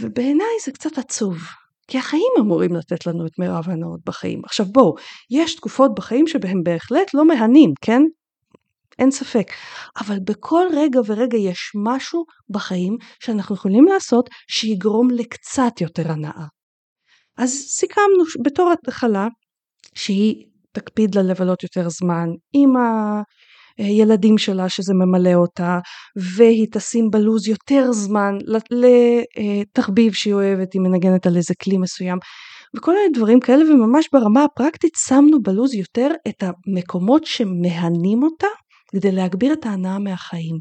ובעיניי 0.01 0.55
זה 0.65 0.71
קצת 0.71 0.97
עצוב. 0.97 1.37
כי 1.87 1.97
החיים 1.97 2.31
אמורים 2.39 2.75
לתת 2.75 3.05
לנו 3.05 3.25
את 3.25 3.39
מירב 3.39 3.69
ההנאות 3.69 3.99
בחיים. 4.05 4.41
עכשיו 4.45 4.65
בואו, 4.65 4.95
יש 5.31 5.55
תקופות 5.55 5.91
בחיים 5.95 6.27
שבהם 6.27 6.63
בהחלט 6.63 7.13
לא 7.13 7.25
מהנים, 7.25 7.73
כן? 7.81 8.01
אין 8.99 9.11
ספק. 9.11 9.47
אבל 9.99 10.19
בכל 10.19 10.65
רגע 10.75 10.99
ורגע 11.05 11.37
יש 11.37 11.71
משהו 11.85 12.25
בחיים 12.49 12.97
שאנחנו 13.19 13.55
יכולים 13.55 13.85
לעשות 13.85 14.29
שיגרום 14.47 15.09
לקצת 15.09 15.81
יותר 15.81 16.11
הנאה. 16.11 16.45
אז 17.37 17.49
סיכמנו 17.49 18.23
בתור 18.43 18.71
התחלה 18.71 19.27
שהיא 19.95 20.45
תקפיד 20.71 21.15
לה 21.15 21.21
לבלות 21.21 21.63
יותר 21.63 21.89
זמן 21.89 22.27
עם 22.53 22.73
הילדים 23.77 24.37
שלה 24.37 24.69
שזה 24.69 24.93
ממלא 24.93 25.33
אותה 25.33 25.79
והיא 26.35 26.67
תשים 26.71 27.09
בלוז 27.11 27.47
יותר 27.47 27.91
זמן 27.91 28.37
לתחביב 28.71 30.13
שהיא 30.13 30.33
אוהבת, 30.33 30.73
היא 30.73 30.81
מנגנת 30.81 31.25
על 31.25 31.37
איזה 31.37 31.53
כלי 31.63 31.77
מסוים 31.77 32.17
וכל 32.77 32.93
מיני 32.93 33.09
דברים 33.13 33.39
כאלה 33.39 33.63
וממש 33.63 34.09
ברמה 34.13 34.43
הפרקטית 34.43 34.93
שמנו 35.07 35.41
בלוז 35.41 35.73
יותר 35.73 36.07
את 36.27 36.43
המקומות 36.43 37.25
שמהנים 37.25 38.23
אותה 38.23 38.47
כדי 38.95 39.11
להגביר 39.11 39.53
את 39.53 39.65
ההנאה 39.65 39.99
מהחיים. 39.99 40.59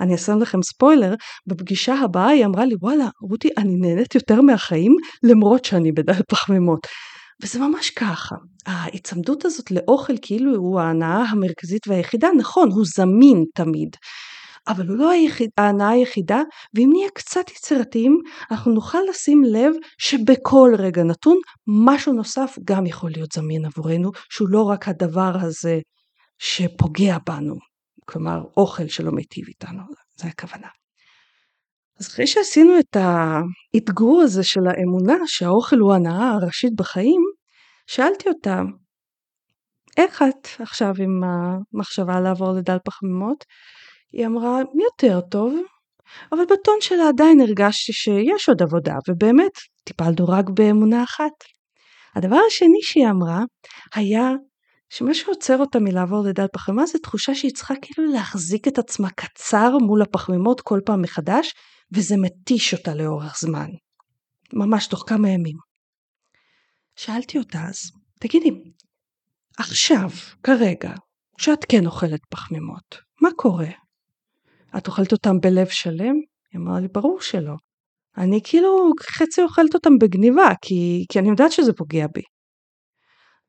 אני 0.00 0.14
אשם 0.14 0.38
לכם 0.38 0.62
ספוילר, 0.62 1.14
בפגישה 1.46 1.94
הבאה 1.94 2.28
היא 2.28 2.44
אמרה 2.46 2.64
לי 2.64 2.74
וואלה 2.80 3.08
רותי 3.20 3.48
אני 3.58 3.76
נהנית 3.76 4.14
יותר 4.14 4.40
מהחיים 4.40 4.96
למרות 5.22 5.64
שאני 5.64 5.92
בדל 5.92 6.22
פחמימות. 6.30 6.86
וזה 7.42 7.58
ממש 7.58 7.90
ככה. 7.90 8.36
ההיצמדות 8.66 9.44
הזאת 9.44 9.70
לאוכל 9.70 10.12
כאילו 10.22 10.56
הוא 10.56 10.80
ההנאה 10.80 11.22
המרכזית 11.22 11.88
והיחידה, 11.88 12.28
נכון, 12.38 12.70
הוא 12.70 12.84
זמין 12.96 13.44
תמיד. 13.54 13.96
אבל 14.68 14.88
הוא 14.88 14.96
לא 14.96 15.10
היחיד, 15.10 15.50
ההנאה 15.58 15.88
היחידה, 15.88 16.42
ואם 16.74 16.90
נהיה 16.92 17.08
קצת 17.14 17.50
יצירתיים, 17.50 18.18
אנחנו 18.50 18.72
נוכל 18.72 18.98
לשים 19.10 19.42
לב 19.44 19.72
שבכל 19.98 20.72
רגע 20.78 21.02
נתון, 21.02 21.38
משהו 21.86 22.12
נוסף 22.12 22.58
גם 22.64 22.86
יכול 22.86 23.10
להיות 23.10 23.32
זמין 23.32 23.64
עבורנו, 23.64 24.10
שהוא 24.30 24.48
לא 24.48 24.62
רק 24.62 24.88
הדבר 24.88 25.32
הזה 25.40 25.80
שפוגע 26.42 27.16
בנו, 27.26 27.54
כלומר 28.04 28.44
אוכל 28.56 28.88
שלא 28.88 29.12
מיטיב 29.12 29.44
איתנו, 29.48 29.82
זה 30.16 30.28
הכוונה. 30.28 30.68
אז 32.00 32.08
אחרי 32.08 32.26
שעשינו 32.26 32.78
את 32.78 32.96
האתגור 32.96 34.20
הזה 34.20 34.44
של 34.44 34.60
האמונה 34.66 35.16
שהאוכל 35.26 35.76
הוא 35.76 35.94
הנאה 35.94 36.30
הראשית 36.30 36.72
בחיים, 36.76 37.22
שאלתי 37.86 38.28
אותה, 38.28 38.60
איך 39.96 40.22
את 40.22 40.48
עכשיו 40.58 40.94
עם 40.98 41.20
המחשבה 41.24 42.20
לעבור 42.20 42.52
לדל 42.52 42.78
פחמימות? 42.84 43.44
היא 44.12 44.26
אמרה, 44.26 44.58
יותר 44.84 45.20
טוב, 45.20 45.54
אבל 46.32 46.44
בטון 46.44 46.76
שלה 46.80 47.08
עדיין 47.08 47.40
הרגשתי 47.40 47.92
שיש 47.92 48.48
עוד 48.48 48.62
עבודה, 48.62 48.94
ובאמת, 49.08 49.52
טיפלנו 49.84 50.28
רק 50.28 50.44
באמונה 50.50 51.04
אחת. 51.04 51.32
הדבר 52.14 52.38
השני 52.46 52.82
שהיא 52.82 53.06
אמרה 53.10 53.40
היה 53.94 54.30
שמה 54.94 55.14
שעוצר 55.14 55.58
אותה 55.58 55.78
מלעבור 55.80 56.24
לדל 56.28 56.46
פחמימה 56.52 56.86
זה 56.86 56.98
תחושה 56.98 57.34
שהיא 57.34 57.52
צריכה 57.54 57.74
כאילו 57.82 58.12
להחזיק 58.12 58.68
את 58.68 58.78
עצמה 58.78 59.10
קצר 59.10 59.78
מול 59.78 60.02
הפחמימות 60.02 60.60
כל 60.60 60.80
פעם 60.86 61.02
מחדש, 61.02 61.52
וזה 61.92 62.14
מתיש 62.16 62.74
אותה 62.74 62.94
לאורך 62.94 63.38
זמן. 63.40 63.68
ממש 64.52 64.86
תוך 64.86 65.04
כמה 65.06 65.28
ימים. 65.28 65.56
שאלתי 66.96 67.38
אותה 67.38 67.58
אז, 67.68 67.78
תגידי, 68.20 68.50
עכשיו, 69.58 70.08
כרגע, 70.42 70.92
כשאת 71.38 71.64
כן 71.68 71.86
אוכלת 71.86 72.20
פחמימות, 72.30 72.96
מה 73.20 73.28
קורה? 73.36 73.70
את 74.76 74.86
אוכלת 74.86 75.12
אותם 75.12 75.40
בלב 75.42 75.68
שלם? 75.68 76.14
היא 76.52 76.60
אמרה 76.60 76.80
לי, 76.80 76.88
ברור 76.88 77.20
שלא. 77.20 77.54
אני 78.16 78.40
כאילו 78.44 78.90
חצי 79.02 79.42
אוכלת 79.42 79.74
אותם 79.74 79.98
בגניבה, 80.00 80.48
כי, 80.62 81.04
כי 81.12 81.18
אני 81.18 81.28
יודעת 81.28 81.52
שזה 81.52 81.72
פוגע 81.72 82.06
בי. 82.14 82.22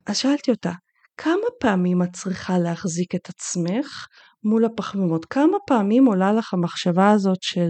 אז 0.06 0.18
שאלתי 0.18 0.52
אותה, 0.52 0.72
כמה 1.18 1.48
פעמים 1.60 2.04
את 2.04 2.14
צריכה 2.14 2.58
להחזיק 2.58 3.16
את 3.16 3.30
עצמך 3.30 4.08
מול 4.44 4.66
הפחמימות? 4.66 5.26
כמה 5.26 5.58
פעמים 5.68 6.06
עולה 6.06 6.34
לך 6.34 6.54
המחשבה 6.54 7.12
הזאת 7.12 7.38
של 7.42 7.70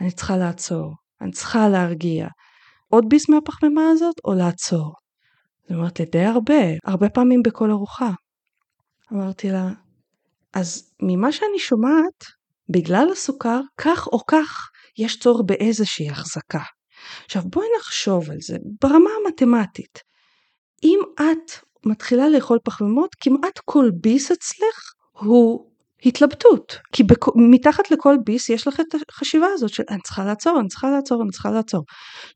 אני 0.00 0.10
צריכה 0.10 0.36
לעצור, 0.36 0.94
אני 1.20 1.30
צריכה 1.30 1.68
להרגיע. 1.68 2.28
עוד 2.88 3.04
ביס 3.08 3.28
מהפחמימה 3.28 3.82
הזאת 3.90 4.14
או 4.24 4.34
לעצור? 4.34 4.94
היא 5.68 5.76
אומרת 5.76 6.00
לי 6.00 6.06
די 6.06 6.24
הרבה, 6.24 6.62
הרבה 6.84 7.08
פעמים 7.08 7.42
בכל 7.42 7.70
ארוחה. 7.70 8.10
אמרתי 9.12 9.50
לה, 9.50 9.68
אז 10.54 10.94
ממה 11.02 11.32
שאני 11.32 11.58
שומעת, 11.58 12.24
בגלל 12.68 13.08
הסוכר, 13.12 13.60
כך 13.76 14.06
או 14.06 14.26
כך 14.26 14.68
יש 14.98 15.18
צורך 15.18 15.40
באיזושהי 15.46 16.10
החזקה. 16.10 16.62
עכשיו 17.24 17.42
בואי 17.42 17.66
נחשוב 17.78 18.30
על 18.30 18.36
זה 18.40 18.56
ברמה 18.82 19.10
המתמטית. 19.20 19.98
אם 20.84 20.98
את 21.14 21.52
מתחילה 21.86 22.28
לאכול 22.28 22.58
פחמימות, 22.64 23.14
כמעט 23.20 23.58
כל 23.64 23.90
ביס 24.00 24.30
אצלך 24.30 24.92
הוא 25.12 25.68
התלבטות. 26.04 26.78
כי 26.92 27.02
בכ... 27.02 27.28
מתחת 27.50 27.90
לכל 27.90 28.16
ביס 28.24 28.48
יש 28.48 28.66
לך 28.66 28.80
את 28.80 28.94
החשיבה 29.08 29.46
הזאת 29.54 29.70
של 29.70 29.82
אני 29.90 30.00
צריכה 30.00 30.24
לעצור, 30.24 30.60
אני 30.60 30.68
צריכה 30.68 30.90
לעצור, 30.90 31.22
אני 31.22 31.30
צריכה 31.30 31.50
לעצור. 31.50 31.84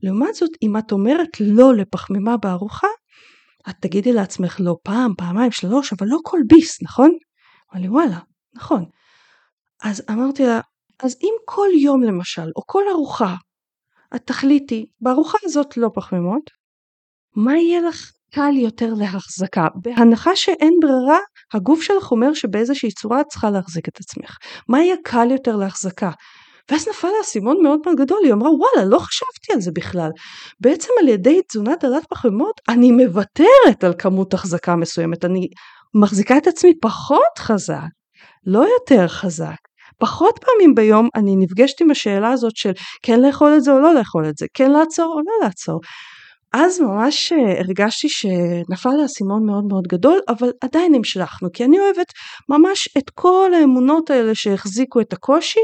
לעומת 0.03 0.35
זאת, 0.35 0.51
אם 0.63 0.77
את 0.77 0.93
אומרת 0.93 1.41
לא 1.41 1.75
לפחמימה 1.75 2.37
בארוחה, 2.37 2.89
את 3.69 3.75
תגידי 3.81 4.13
לעצמך 4.13 4.57
לא 4.61 4.77
פעם, 4.83 5.13
פעמיים, 5.19 5.53
שלוש, 5.53 5.93
אבל 5.93 6.07
לא 6.07 6.19
כל 6.23 6.39
ביס, 6.49 6.83
נכון? 6.83 7.11
אמר 7.73 7.83
לי 7.83 7.89
וואלה, 7.89 8.19
נכון. 8.55 8.85
אז 9.83 10.03
אמרתי 10.11 10.47
לה, 10.47 10.61
אז 11.03 11.17
אם 11.23 11.35
כל 11.45 11.69
יום 11.83 12.03
למשל, 12.03 12.49
או 12.57 12.63
כל 12.67 12.83
ארוחה, 12.91 13.35
את 14.17 14.27
תחליטי, 14.27 14.87
בארוחה 15.01 15.39
הזאת 15.45 15.77
לא 15.77 15.91
פחמימות, 15.95 16.51
מה 17.37 17.57
יהיה 17.57 17.81
לך 17.81 18.13
קל 18.35 18.57
יותר 18.57 18.95
להחזקה? 18.97 19.67
בהנחה 19.75 20.37
שאין 20.37 20.75
ברירה, 20.83 21.19
הגוף 21.55 21.83
שלך 21.83 22.11
אומר 22.11 22.35
שבאיזושהי 22.35 22.91
צורה 22.91 23.21
את 23.21 23.27
צריכה 23.27 23.51
להחזיק 23.51 23.89
את 23.89 24.01
עצמך. 24.01 24.37
מה 24.69 24.83
יהיה 24.83 24.97
קל 25.05 25.31
יותר 25.31 25.57
להחזקה? 25.57 26.11
ואז 26.71 26.89
נפל 26.89 27.09
לה 27.09 27.21
אסימון 27.23 27.62
מאוד 27.62 27.81
מאוד 27.85 27.97
גדול, 27.99 28.19
היא 28.25 28.33
אמרה 28.33 28.51
וואלה 28.51 28.89
לא 28.91 28.99
חשבתי 28.99 29.53
על 29.53 29.61
זה 29.61 29.71
בכלל. 29.75 30.11
בעצם 30.61 30.91
על 31.01 31.09
ידי 31.09 31.41
תזונה 31.49 31.73
דלת 31.81 32.05
פחמימות 32.11 32.61
אני 32.69 32.91
מוותרת 32.91 33.85
על 33.85 33.95
כמות 33.99 34.35
החזקה 34.35 34.77
מסוימת, 34.77 35.25
אני 35.25 35.49
מחזיקה 35.95 36.37
את 36.37 36.47
עצמי 36.47 36.73
פחות 36.83 37.39
חזק, 37.39 37.89
לא 38.47 38.65
יותר 38.79 39.09
חזק. 39.09 39.57
פחות 39.99 40.39
פעמים 40.45 40.75
ביום 40.75 41.09
אני 41.15 41.37
נפגשת 41.37 41.81
עם 41.81 41.91
השאלה 41.91 42.31
הזאת 42.31 42.57
של 42.57 42.73
כן 43.03 43.21
לאכול 43.21 43.55
את 43.57 43.62
זה 43.62 43.73
או 43.73 43.79
לא 43.79 43.95
לאכול 43.95 44.29
את 44.29 44.37
זה, 44.37 44.47
כן 44.55 44.71
לעצור 44.71 45.15
או 45.15 45.19
לא 45.19 45.47
לעצור. 45.47 45.81
אז 46.52 46.80
ממש 46.80 47.32
אה, 47.32 47.61
הרגשתי 47.61 48.09
שנפל 48.09 49.00
האסימון 49.02 49.47
מאוד 49.47 49.64
מאוד 49.68 49.87
גדול, 49.88 50.21
אבל 50.28 50.50
עדיין 50.61 50.94
המשכנו, 50.94 51.49
כי 51.52 51.64
אני 51.64 51.80
אוהבת 51.80 52.12
ממש 52.49 52.88
את 52.99 53.11
כל 53.14 53.50
האמונות 53.54 54.11
האלה 54.11 54.35
שהחזיקו 54.35 55.00
את 55.00 55.12
הקושי, 55.12 55.61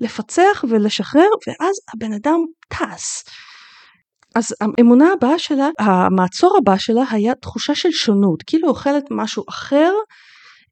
לפצח 0.00 0.64
ולשחרר, 0.68 1.28
ואז 1.46 1.74
הבן 1.94 2.12
אדם 2.12 2.38
טס. 2.68 3.24
אז 4.34 4.44
האמונה 4.60 5.12
הבאה 5.12 5.38
שלה, 5.38 5.68
המעצור 5.78 6.56
הבא 6.58 6.76
שלה 6.78 7.02
היה 7.10 7.34
תחושה 7.34 7.74
של 7.74 7.90
שונות, 7.90 8.42
כאילו 8.46 8.68
אוכלת 8.68 9.04
משהו 9.10 9.44
אחר, 9.48 9.92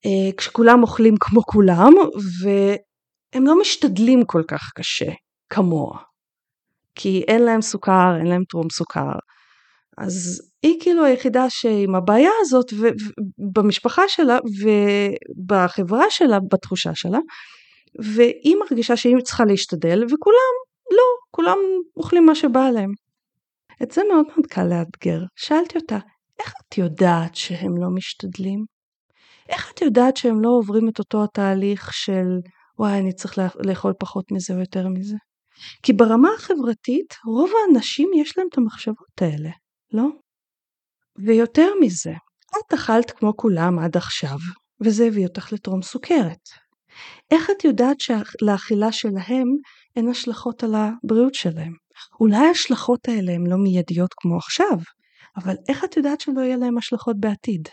אה, 0.06 0.32
כשכולם 0.36 0.82
אוכלים 0.82 1.14
כמו 1.20 1.42
כולם, 1.42 1.92
והם 2.42 3.46
לא 3.46 3.60
משתדלים 3.60 4.24
כל 4.24 4.42
כך 4.48 4.70
קשה 4.74 5.12
כמוה. 5.50 5.98
כי 6.94 7.24
אין 7.28 7.42
להם 7.42 7.62
סוכר, 7.62 8.16
אין 8.18 8.26
להם 8.26 8.42
טרום 8.48 8.70
סוכר. 8.72 9.12
אז 9.98 10.42
היא 10.62 10.80
כאילו 10.80 11.04
היחידה 11.04 11.46
שעם 11.48 11.94
הבעיה 11.94 12.30
הזאת 12.40 12.66
במשפחה 13.54 14.02
שלה 14.08 14.38
ובחברה 14.62 16.04
שלה, 16.10 16.38
בתחושה 16.52 16.90
שלה, 16.94 17.18
והיא 18.14 18.56
מרגישה 18.56 18.96
שהיא 18.96 19.16
צריכה 19.24 19.44
להשתדל 19.44 20.04
וכולם 20.04 20.54
לא, 20.90 21.04
כולם 21.30 21.58
אוכלים 21.96 22.26
מה 22.26 22.34
שבא 22.34 22.70
להם. 22.70 22.92
את 23.82 23.90
זה 23.90 24.02
מאוד 24.12 24.26
מאוד 24.28 24.46
קל 24.46 24.64
לאתגר. 24.64 25.20
שאלתי 25.36 25.78
אותה, 25.78 25.98
איך 26.40 26.52
את 26.68 26.78
יודעת 26.78 27.34
שהם 27.34 27.76
לא 27.76 27.88
משתדלים? 27.94 28.64
איך 29.48 29.72
את 29.74 29.82
יודעת 29.82 30.16
שהם 30.16 30.40
לא 30.40 30.48
עוברים 30.48 30.88
את 30.88 30.98
אותו 30.98 31.24
התהליך 31.24 31.92
של 31.92 32.26
וואי 32.78 32.98
אני 32.98 33.12
צריך 33.12 33.38
לאכול 33.66 33.92
פחות 33.98 34.24
מזה 34.32 34.54
או 34.54 34.60
יותר 34.60 34.88
מזה? 34.88 35.16
כי 35.82 35.92
ברמה 35.92 36.28
החברתית 36.36 37.14
רוב 37.26 37.50
האנשים 37.60 38.10
יש 38.16 38.38
להם 38.38 38.46
את 38.52 38.58
המחשבות 38.58 39.22
האלה. 39.22 39.50
לא? 39.92 40.06
ויותר 41.18 41.68
מזה, 41.80 42.12
את 42.58 42.74
אכלת 42.74 43.10
כמו 43.10 43.36
כולם 43.36 43.78
עד 43.78 43.96
עכשיו, 43.96 44.36
וזה 44.80 45.06
הביא 45.06 45.26
אותך 45.26 45.52
לטרום 45.52 45.82
סוכרת. 45.82 46.48
איך 47.30 47.50
את 47.50 47.64
יודעת 47.64 47.96
שלאכילה 48.00 48.92
שלהם 48.92 49.46
אין 49.96 50.08
השלכות 50.08 50.64
על 50.64 50.74
הבריאות 50.74 51.34
שלהם? 51.34 51.72
אולי 52.20 52.36
ההשלכות 52.36 53.08
האלה 53.08 53.32
הן 53.32 53.46
לא 53.46 53.56
מיידיות 53.56 54.14
כמו 54.16 54.36
עכשיו, 54.36 54.78
אבל 55.36 55.54
איך 55.68 55.84
את 55.84 55.96
יודעת 55.96 56.20
שלא 56.20 56.40
יהיה 56.40 56.56
להם 56.56 56.78
השלכות 56.78 57.16
בעתיד? 57.20 57.68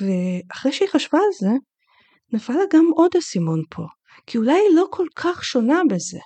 ואחרי 0.00 0.72
שהיא 0.72 0.88
חשבה 0.88 1.18
על 1.18 1.32
זה, 1.40 1.50
נפל 2.32 2.52
לה 2.52 2.64
גם 2.72 2.84
עוד 2.94 3.10
אסימון 3.18 3.62
פה, 3.70 3.82
כי 4.26 4.38
אולי 4.38 4.52
היא 4.52 4.76
לא 4.76 4.86
כל 4.90 5.06
כך 5.16 5.44
שונה 5.44 5.80
בזה. 5.90 6.18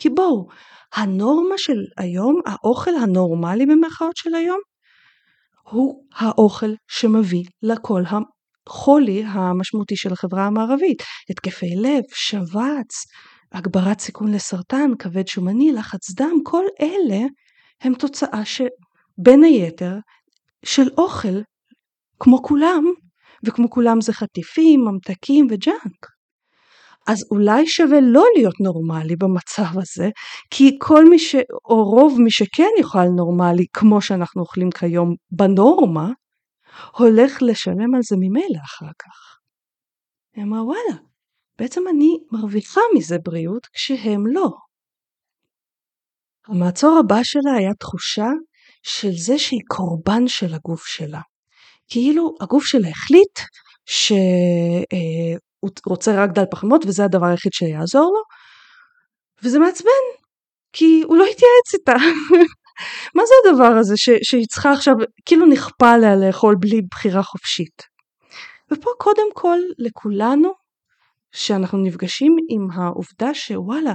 כי 0.00 0.08
בואו, 0.08 0.48
הנורמה 0.94 1.54
של 1.58 1.78
היום, 1.98 2.40
האוכל 2.46 2.94
הנורמלי 2.94 3.66
במרכאות 3.66 4.16
של 4.16 4.34
היום, 4.34 4.60
הוא 5.70 6.04
האוכל 6.14 6.70
שמביא 6.88 7.44
לכל 7.62 8.02
החולי 8.66 9.24
המשמעותי 9.26 9.96
של 9.96 10.12
החברה 10.12 10.46
המערבית. 10.46 11.02
התקפי 11.30 11.76
לב, 11.76 12.02
שבץ, 12.14 13.06
הגברת 13.52 14.00
סיכון 14.00 14.32
לסרטן, 14.32 14.90
כבד 14.98 15.28
שומני, 15.28 15.72
לחץ 15.72 16.10
דם, 16.10 16.36
כל 16.44 16.64
אלה 16.80 17.26
הם 17.80 17.94
תוצאה 17.94 18.44
שבין 18.44 19.42
היתר 19.44 19.94
של 20.64 20.88
אוכל 20.98 21.40
כמו 22.20 22.42
כולם, 22.42 22.84
וכמו 23.46 23.70
כולם 23.70 24.00
זה 24.00 24.12
חטיפים, 24.12 24.80
ממתקים 24.80 25.46
וג'אנק. 25.50 26.19
אז 27.06 27.24
אולי 27.30 27.66
שווה 27.66 27.98
לא 28.00 28.24
להיות 28.36 28.60
נורמלי 28.60 29.16
במצב 29.16 29.78
הזה, 29.78 30.08
כי 30.50 30.76
כל 30.80 31.04
מי 31.10 31.18
ש... 31.18 31.34
או 31.64 31.84
רוב 31.84 32.20
מי 32.20 32.30
שכן 32.30 32.68
יאכל 32.78 33.04
נורמלי 33.16 33.66
כמו 33.72 34.02
שאנחנו 34.02 34.42
אוכלים 34.42 34.70
כיום 34.70 35.14
בנורמה, 35.30 36.12
הולך 36.98 37.42
לשלם 37.42 37.94
על 37.94 38.00
זה 38.02 38.16
ממילא 38.16 38.60
אחר 38.64 38.92
כך. 38.98 39.38
היא 40.36 40.44
אמרה 40.44 40.64
וואלה, 40.64 41.00
בעצם 41.58 41.82
אני 41.90 42.18
מרוויחה 42.32 42.80
מזה 42.96 43.16
בריאות 43.24 43.66
כשהם 43.72 44.26
לא. 44.26 44.48
המעצור 46.48 46.98
הבא 46.98 47.20
שלה 47.22 47.52
היה 47.58 47.74
תחושה 47.74 48.28
של 48.82 49.12
זה 49.12 49.38
שהיא 49.38 49.60
קורבן 49.68 50.28
של 50.28 50.54
הגוף 50.54 50.86
שלה. 50.86 51.20
כאילו 51.90 52.34
הגוף 52.40 52.64
שלה 52.64 52.88
החליט 52.88 53.38
ש... 53.86 54.12
הוא 55.60 55.70
רוצה 55.86 56.24
רק 56.24 56.30
דל 56.30 56.44
פחמות 56.50 56.84
וזה 56.86 57.04
הדבר 57.04 57.26
היחיד 57.26 57.52
שיעזור 57.52 58.12
לו 58.14 58.22
וזה 59.42 59.58
מעצבן 59.58 59.90
כי 60.72 61.02
הוא 61.06 61.16
לא 61.16 61.24
התייעץ 61.24 61.74
איתה. 61.74 61.94
מה 63.16 63.22
זה 63.26 63.34
הדבר 63.50 63.78
הזה 63.78 63.96
ש, 63.96 64.10
שהיא 64.22 64.46
צריכה 64.46 64.72
עכשיו 64.72 64.94
כאילו 65.26 65.46
נכפה 65.46 65.90
עליה 65.90 66.16
לאכול 66.16 66.56
בלי 66.60 66.80
בחירה 66.90 67.22
חופשית. 67.22 67.82
ופה 68.72 68.90
קודם 68.98 69.34
כל 69.34 69.58
לכולנו 69.78 70.52
שאנחנו 71.32 71.78
נפגשים 71.78 72.36
עם 72.48 72.68
העובדה 72.74 73.34
שוואלה 73.34 73.92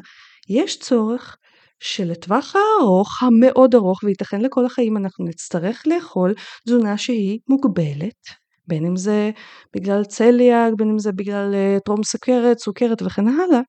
יש 0.49 0.79
צורך 0.79 1.37
שלטווח 1.79 2.55
הארוך 2.55 3.23
המאוד 3.23 3.75
ארוך 3.75 4.03
וייתכן 4.03 4.41
לכל 4.41 4.65
החיים 4.65 4.97
אנחנו 4.97 5.25
נצטרך 5.25 5.83
לאכול 5.87 6.33
תזונה 6.65 6.97
שהיא 6.97 7.39
מוגבלת 7.49 8.44
בין 8.67 8.85
אם 8.85 8.95
זה 8.95 9.31
בגלל 9.75 10.03
צליאק, 10.03 10.73
בין 10.77 10.89
אם 10.89 10.99
זה 10.99 11.11
בגלל 11.11 11.53
uh, 11.53 11.79
טרום 11.79 12.03
סוכרת, 12.03 12.59
סוכרת 12.59 13.01
וכן 13.01 13.27
הלאה, 13.27 13.61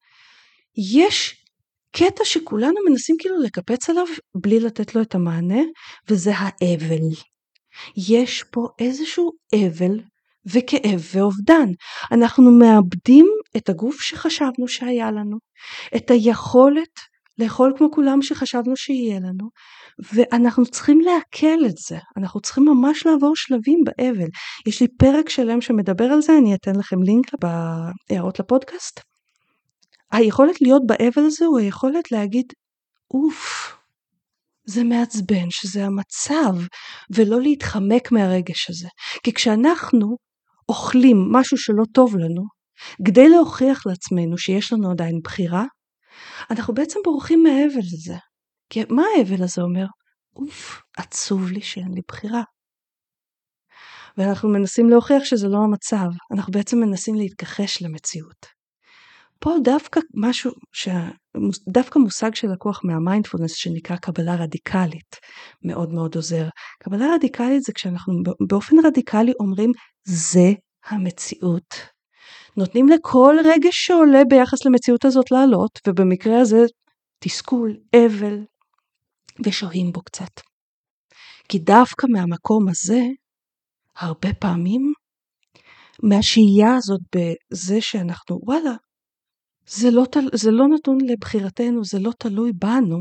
יש 0.94 1.44
קטע 1.96 2.24
שכולנו 2.24 2.74
מנסים 2.90 3.16
כאילו 3.18 3.38
לקפץ 3.38 3.90
עליו 3.90 4.06
בלי 4.34 4.60
לתת 4.60 4.94
לו 4.94 5.02
את 5.02 5.14
המענה, 5.14 5.62
וזה 6.08 6.32
האבל. 6.34 7.08
יש 7.96 8.44
פה 8.50 8.68
איזשהו 8.78 9.32
אבל 9.54 10.00
וכאב 10.46 11.00
ואובדן. 11.14 11.68
אנחנו 12.12 12.50
מאבדים 12.50 13.26
את 13.56 13.68
הגוף 13.68 14.00
שחשבנו 14.00 14.68
שהיה 14.68 15.10
לנו, 15.10 15.36
את 15.96 16.10
היכולת 16.10 17.00
לאכול 17.38 17.72
כמו 17.78 17.90
כולם 17.90 18.22
שחשבנו 18.22 18.76
שיהיה 18.76 19.20
לנו, 19.20 19.50
ואנחנו 20.12 20.66
צריכים 20.66 21.00
לעכל 21.00 21.66
את 21.66 21.76
זה, 21.88 21.98
אנחנו 22.16 22.40
צריכים 22.40 22.64
ממש 22.64 23.06
לעבור 23.06 23.36
שלבים 23.36 23.78
באבל. 23.84 24.28
יש 24.66 24.80
לי 24.80 24.88
פרק 24.98 25.28
שלם 25.28 25.60
שמדבר 25.60 26.04
על 26.04 26.22
זה, 26.22 26.38
אני 26.38 26.54
אתן 26.54 26.76
לכם 26.76 27.02
לינק 27.02 27.26
בהערות 28.10 28.40
לפודקאסט. 28.40 29.00
היכולת 30.12 30.60
להיות 30.60 30.82
באבל 30.86 31.26
הזה 31.26 31.44
הוא 31.44 31.58
היכולת 31.58 32.12
להגיד, 32.12 32.46
אוף, 33.14 33.72
זה 34.66 34.84
מעצבן, 34.84 35.50
שזה 35.50 35.84
המצב, 35.84 36.66
ולא 37.14 37.40
להתחמק 37.40 38.12
מהרגש 38.12 38.70
הזה. 38.70 38.88
כי 39.22 39.32
כשאנחנו 39.32 40.16
אוכלים 40.68 41.16
משהו 41.32 41.58
שלא 41.58 41.84
טוב 41.94 42.16
לנו, 42.16 42.42
כדי 43.06 43.28
להוכיח 43.28 43.86
לעצמנו 43.86 44.38
שיש 44.38 44.72
לנו 44.72 44.90
עדיין 44.90 45.20
בחירה, 45.24 45.64
אנחנו 46.50 46.74
בעצם 46.74 46.98
בורחים 47.04 47.42
מהאבל 47.42 47.86
הזה. 47.92 48.16
כי 48.70 48.84
מה 48.90 49.02
האבל 49.18 49.42
הזה 49.42 49.62
אומר? 49.62 49.86
אוף, 50.36 50.82
עצוב 50.96 51.50
לי 51.50 51.60
שאין 51.60 51.94
לי 51.94 52.00
בחירה. 52.08 52.42
ואנחנו 54.18 54.48
מנסים 54.48 54.90
להוכיח 54.90 55.24
שזה 55.24 55.48
לא 55.48 55.58
המצב, 55.58 56.06
אנחנו 56.34 56.52
בעצם 56.52 56.78
מנסים 56.78 57.14
להתכחש 57.14 57.82
למציאות. 57.82 58.46
פה 59.40 59.54
דווקא 59.64 60.00
משהו, 60.14 60.50
ש... 60.72 60.88
דווקא 61.68 61.98
מושג 61.98 62.34
שלקוח 62.34 62.80
מהמיינדפולנס 62.84 63.52
שנקרא 63.54 63.96
קבלה 63.96 64.34
רדיקלית 64.34 65.16
מאוד 65.64 65.92
מאוד 65.92 66.16
עוזר. 66.16 66.48
קבלה 66.82 67.06
רדיקלית 67.14 67.62
זה 67.62 67.72
כשאנחנו 67.72 68.12
באופן 68.48 68.76
רדיקלי 68.86 69.32
אומרים 69.40 69.72
זה 70.04 70.52
המציאות. 70.86 71.74
נותנים 72.56 72.88
לכל 72.88 73.36
רגש 73.44 73.86
שעולה 73.86 74.22
ביחס 74.30 74.64
למציאות 74.64 75.04
הזאת 75.04 75.30
לעלות, 75.30 75.70
ובמקרה 75.88 76.40
הזה 76.40 76.64
תסכול, 77.24 77.76
אבל, 77.96 78.38
ושוהים 79.44 79.92
בו 79.92 80.02
קצת. 80.02 80.40
כי 81.48 81.58
דווקא 81.58 82.06
מהמקום 82.12 82.68
הזה, 82.68 83.00
הרבה 83.96 84.34
פעמים, 84.34 84.92
מהשהייה 86.02 86.74
הזאת 86.76 87.00
בזה 87.14 87.80
שאנחנו, 87.80 88.38
וואלה, 88.42 88.74
זה 89.68 89.90
לא, 89.90 90.04
זה 90.32 90.50
לא 90.50 90.68
נתון 90.68 90.98
לבחירתנו, 91.06 91.84
זה 91.84 91.98
לא 91.98 92.12
תלוי 92.18 92.52
בנו 92.52 92.98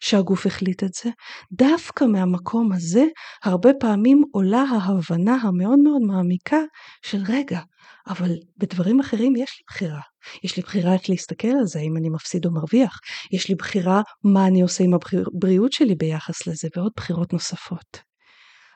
שהגוף 0.00 0.46
החליט 0.46 0.84
את 0.84 0.94
זה. 0.94 1.10
דווקא 1.52 2.04
מהמקום 2.04 2.72
הזה, 2.72 3.04
הרבה 3.44 3.70
פעמים 3.80 4.22
עולה 4.32 4.62
ההבנה 4.62 5.34
המאוד 5.34 5.78
מאוד 5.78 6.00
מעמיקה 6.06 6.60
של 7.04 7.22
רגע, 7.28 7.60
אבל 8.08 8.30
בדברים 8.58 9.00
אחרים 9.00 9.36
יש 9.36 9.50
לי 9.58 9.64
בחירה. 9.68 10.00
יש 10.44 10.56
לי 10.56 10.62
בחירה 10.62 10.94
איך 10.94 11.10
להסתכל 11.10 11.48
על 11.48 11.66
זה, 11.66 11.80
אם 11.80 11.96
אני 11.96 12.08
מפסיד 12.08 12.46
או 12.46 12.50
מרוויח. 12.50 12.98
יש 13.32 13.48
לי 13.48 13.54
בחירה 13.54 14.02
מה 14.24 14.46
אני 14.46 14.62
עושה 14.62 14.84
עם 14.84 14.94
הבריאות 14.94 15.72
שלי 15.72 15.94
ביחס 15.94 16.46
לזה, 16.46 16.68
ועוד 16.76 16.92
בחירות 16.96 17.32
נוספות. 17.32 18.00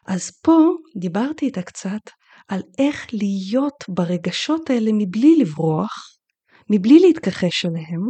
אז 0.06 0.30
פה 0.42 0.58
דיברתי 1.00 1.46
איתה 1.46 1.62
קצת 1.62 2.00
על 2.48 2.60
איך 2.78 3.06
להיות 3.12 3.84
ברגשות 3.88 4.70
האלה 4.70 4.90
מבלי 4.94 5.36
לברוח, 5.36 6.19
מבלי 6.70 6.98
להתכחש 6.98 7.66
אליהם, 7.66 8.00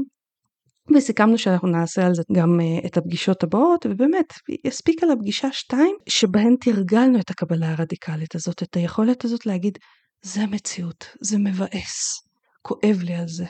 וסיכמנו 0.94 1.38
שאנחנו 1.38 1.68
נעשה 1.68 2.06
על 2.06 2.14
זה 2.14 2.22
גם 2.32 2.60
uh, 2.60 2.86
את 2.86 2.96
הפגישות 2.96 3.42
הבאות, 3.42 3.86
ובאמת, 3.86 4.32
הספיקה 4.66 5.06
לפגישה 5.06 5.52
שתיים, 5.52 5.96
שבהן 6.08 6.56
תרגלנו 6.60 7.20
את 7.20 7.30
הקבלה 7.30 7.70
הרדיקלית 7.70 8.34
הזאת, 8.34 8.62
את 8.62 8.76
היכולת 8.76 9.24
הזאת 9.24 9.46
להגיד, 9.46 9.78
זה 10.22 10.40
המציאות, 10.40 11.04
זה 11.20 11.38
מבאס, 11.38 12.22
כואב 12.62 12.98
לי 13.02 13.14
על 13.14 13.28
זה, 13.28 13.46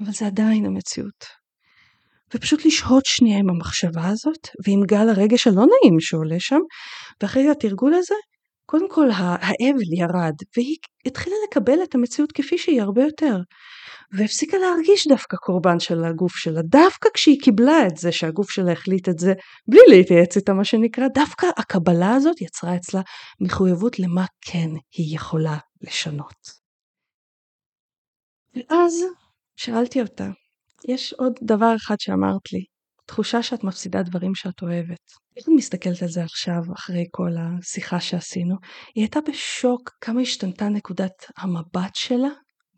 אבל 0.00 0.12
זה 0.12 0.26
עדיין 0.26 0.66
המציאות. 0.66 1.24
ופשוט 2.34 2.64
לשהות 2.64 3.06
שנייה 3.06 3.38
עם 3.38 3.50
המחשבה 3.50 4.08
הזאת, 4.08 4.48
ועם 4.66 4.80
גל 4.86 5.08
הרגש 5.08 5.46
הלא 5.46 5.62
נעים 5.62 6.00
שעולה 6.00 6.36
שם, 6.40 6.60
ואחרי 7.22 7.50
התרגול 7.50 7.94
הזה, 7.94 8.14
קודם 8.66 8.90
כל 8.90 9.08
האבל 9.10 9.92
ירד, 9.98 10.34
והיא 10.56 10.76
התחילה 11.06 11.36
לקבל 11.48 11.82
את 11.82 11.94
המציאות 11.94 12.32
כפי 12.32 12.58
שהיא 12.58 12.82
הרבה 12.82 13.02
יותר. 13.02 13.36
והפסיקה 14.12 14.58
להרגיש 14.58 15.06
דווקא 15.08 15.36
קורבן 15.36 15.80
של 15.80 16.04
הגוף 16.04 16.36
שלה, 16.36 16.62
דווקא 16.62 17.08
כשהיא 17.14 17.40
קיבלה 17.40 17.86
את 17.86 17.96
זה 17.96 18.12
שהגוף 18.12 18.50
שלה 18.50 18.72
החליט 18.72 19.08
את 19.08 19.18
זה 19.18 19.32
בלי 19.68 19.80
להתייעץ 19.88 20.36
איתה 20.36 20.52
מה 20.52 20.64
שנקרא, 20.64 21.08
דווקא 21.14 21.46
הקבלה 21.56 22.14
הזאת 22.14 22.40
יצרה 22.40 22.76
אצלה 22.76 23.00
מחויבות 23.40 23.98
למה 23.98 24.24
כן 24.40 24.68
היא 24.96 25.16
יכולה 25.16 25.56
לשנות. 25.82 26.66
ואז 28.54 29.04
שאלתי 29.56 30.02
אותה, 30.02 30.28
יש 30.88 31.12
עוד 31.12 31.32
דבר 31.42 31.74
אחד 31.76 31.96
שאמרת 32.00 32.52
לי, 32.52 32.64
תחושה 33.06 33.42
שאת 33.42 33.64
מפסידה 33.64 34.02
דברים 34.02 34.34
שאת 34.34 34.62
אוהבת. 34.62 35.00
איך 35.36 35.48
אני 35.48 35.56
מסתכלת 35.56 36.02
על 36.02 36.08
זה 36.08 36.24
עכשיו, 36.24 36.60
אחרי 36.74 37.04
כל 37.10 37.30
השיחה 37.38 38.00
שעשינו? 38.00 38.56
היא 38.94 39.02
הייתה 39.04 39.20
בשוק 39.28 39.90
כמה 40.00 40.20
השתנתה 40.20 40.68
נקודת 40.68 41.12
המבט 41.38 41.94
שלה 41.94 42.28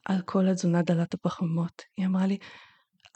על 0.08 0.22
כל 0.24 0.48
התזונה 0.48 0.82
דלת 0.82 1.14
הפחמימות. 1.14 1.82
היא 1.96 2.06
אמרה 2.06 2.26
לי, 2.26 2.38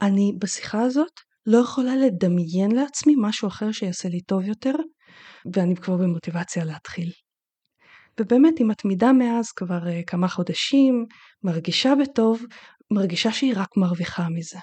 אני 0.03 0.33
בשיחה 0.39 0.83
הזאת 0.83 1.21
לא 1.47 1.59
יכולה 1.59 1.97
לדמיין 1.97 2.71
לעצמי 2.71 3.15
משהו 3.19 3.49
אחר 3.49 3.73
שיעשה 3.73 4.09
לי 4.09 4.21
טוב 4.21 4.43
יותר, 4.43 4.75
ואני 5.55 5.77
כבר 5.77 5.97
במוטיבציה 5.97 6.65
להתחיל. 6.65 7.11
ובאמת 8.21 8.59
היא 8.59 8.67
מתמידה 8.67 9.13
מאז 9.13 9.53
כבר 9.53 9.79
uh, 9.79 10.05
כמה 10.07 10.29
חודשים, 10.29 11.05
מרגישה 11.43 11.93
בטוב, 12.03 12.43
מרגישה 12.91 13.33
שהיא 13.33 13.55
רק 13.57 13.69
מרוויחה 13.77 14.29
מזה. 14.29 14.59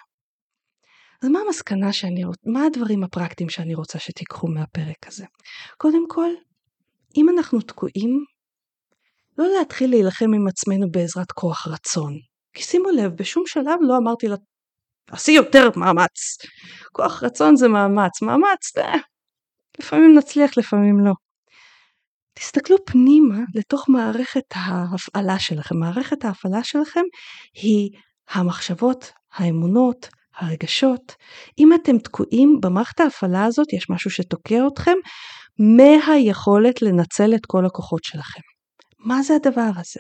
אז 1.24 1.30
מה 1.30 1.40
המסקנה 1.48 1.94
שאני 1.94 2.24
רוצה, 2.24 2.42
מה 2.46 2.64
הדברים 2.66 3.04
הפרקטיים 3.04 3.50
שאני 3.50 3.76
רוצה 3.76 4.00
שתיקחו 4.00 4.48
מהפרק 4.48 5.08
הזה? 5.08 5.26
קודם 5.78 6.08
כל, 6.10 6.30
אם 7.18 7.30
אנחנו 7.30 7.62
תקועים 7.62 8.26
לא 9.40 9.48
להתחיל 9.60 9.90
להילחם 9.90 10.34
עם 10.34 10.48
עצמנו 10.48 10.92
בעזרת 10.92 11.32
כוח 11.32 11.68
רצון. 11.68 12.14
כי 12.54 12.64
שימו 12.64 12.90
לב, 12.90 13.12
בשום 13.16 13.44
שלב 13.48 13.80
לא 13.82 13.98
אמרתי 13.98 14.28
לה, 14.28 14.36
עשי 15.12 15.32
יותר 15.32 15.70
מאמץ. 15.76 16.38
כוח 16.92 17.24
רצון 17.24 17.56
זה 17.56 17.68
מאמץ, 17.68 18.22
מאמץ, 18.22 18.78
אה, 18.78 18.98
לפעמים 19.80 20.18
נצליח, 20.18 20.58
לפעמים 20.58 21.06
לא. 21.06 21.14
תסתכלו 22.34 22.78
פנימה 22.86 23.38
לתוך 23.56 23.90
מערכת 23.90 24.44
ההפעלה 24.56 25.40
שלכם. 25.40 25.78
מערכת 25.78 26.26
ההפעלה 26.26 26.64
שלכם 26.64 27.04
היא 27.54 27.90
המחשבות, 28.30 29.12
האמונות, 29.34 30.10
הרגשות. 30.38 31.16
אם 31.60 31.74
אתם 31.74 31.98
תקועים 31.98 32.58
במערכת 32.62 33.00
ההפעלה 33.00 33.46
הזאת, 33.46 33.74
יש 33.74 33.90
משהו 33.90 34.12
שתוקע 34.12 34.68
אתכם 34.74 34.96
מהיכולת 35.60 36.82
לנצל 36.82 37.36
את 37.36 37.46
כל 37.46 37.66
הכוחות 37.66 38.04
שלכם. 38.04 38.42
מה 39.00 39.24
זה 39.24 39.36
הדבר 39.36 39.70
הזה? 39.76 40.00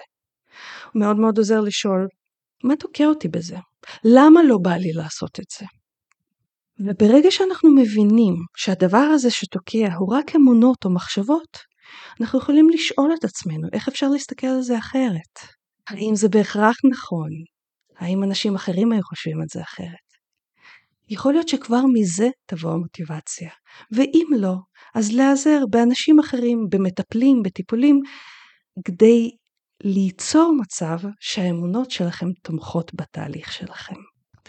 הוא 0.93 0.99
מאוד 0.99 1.17
מאוד 1.17 1.37
עוזר 1.37 1.61
לשאול, 1.61 2.07
מה 2.63 2.75
תוקע 2.75 3.05
אותי 3.05 3.27
בזה? 3.27 3.57
למה 4.03 4.43
לא 4.43 4.57
בא 4.61 4.73
לי 4.73 4.91
לעשות 4.93 5.39
את 5.39 5.45
זה? 5.59 5.65
וברגע 6.79 7.31
שאנחנו 7.31 7.75
מבינים 7.75 8.35
שהדבר 8.57 8.97
הזה 8.97 9.31
שתוקע 9.31 9.93
הוא 9.99 10.15
רק 10.15 10.35
אמונות 10.35 10.85
או 10.85 10.89
מחשבות, 10.89 11.57
אנחנו 12.21 12.39
יכולים 12.39 12.69
לשאול 12.69 13.11
את 13.19 13.23
עצמנו 13.23 13.67
איך 13.73 13.87
אפשר 13.87 14.07
להסתכל 14.07 14.47
על 14.47 14.61
זה 14.61 14.77
אחרת. 14.77 15.39
האם 15.87 16.15
זה 16.15 16.29
בהכרח 16.29 16.75
נכון? 16.91 17.29
האם 17.97 18.23
אנשים 18.23 18.55
אחרים 18.55 18.91
היו 18.91 19.03
חושבים 19.03 19.41
את 19.41 19.49
זה 19.49 19.61
אחרת? 19.61 20.09
יכול 21.09 21.33
להיות 21.33 21.47
שכבר 21.47 21.81
מזה 21.93 22.29
תבוא 22.45 22.71
המוטיבציה, 22.71 23.49
ואם 23.91 24.27
לא, 24.37 24.53
אז 24.95 25.11
להיעזר 25.11 25.59
באנשים 25.69 26.19
אחרים, 26.19 26.67
במטפלים, 26.69 27.41
בטיפולים, 27.43 28.01
כדי 28.85 29.29
ליצור 29.83 30.53
מצב 30.61 30.97
שהאמונות 31.19 31.91
שלכם 31.91 32.27
תומכות 32.43 32.91
בתהליך 32.95 33.51
שלכם. 33.53 33.95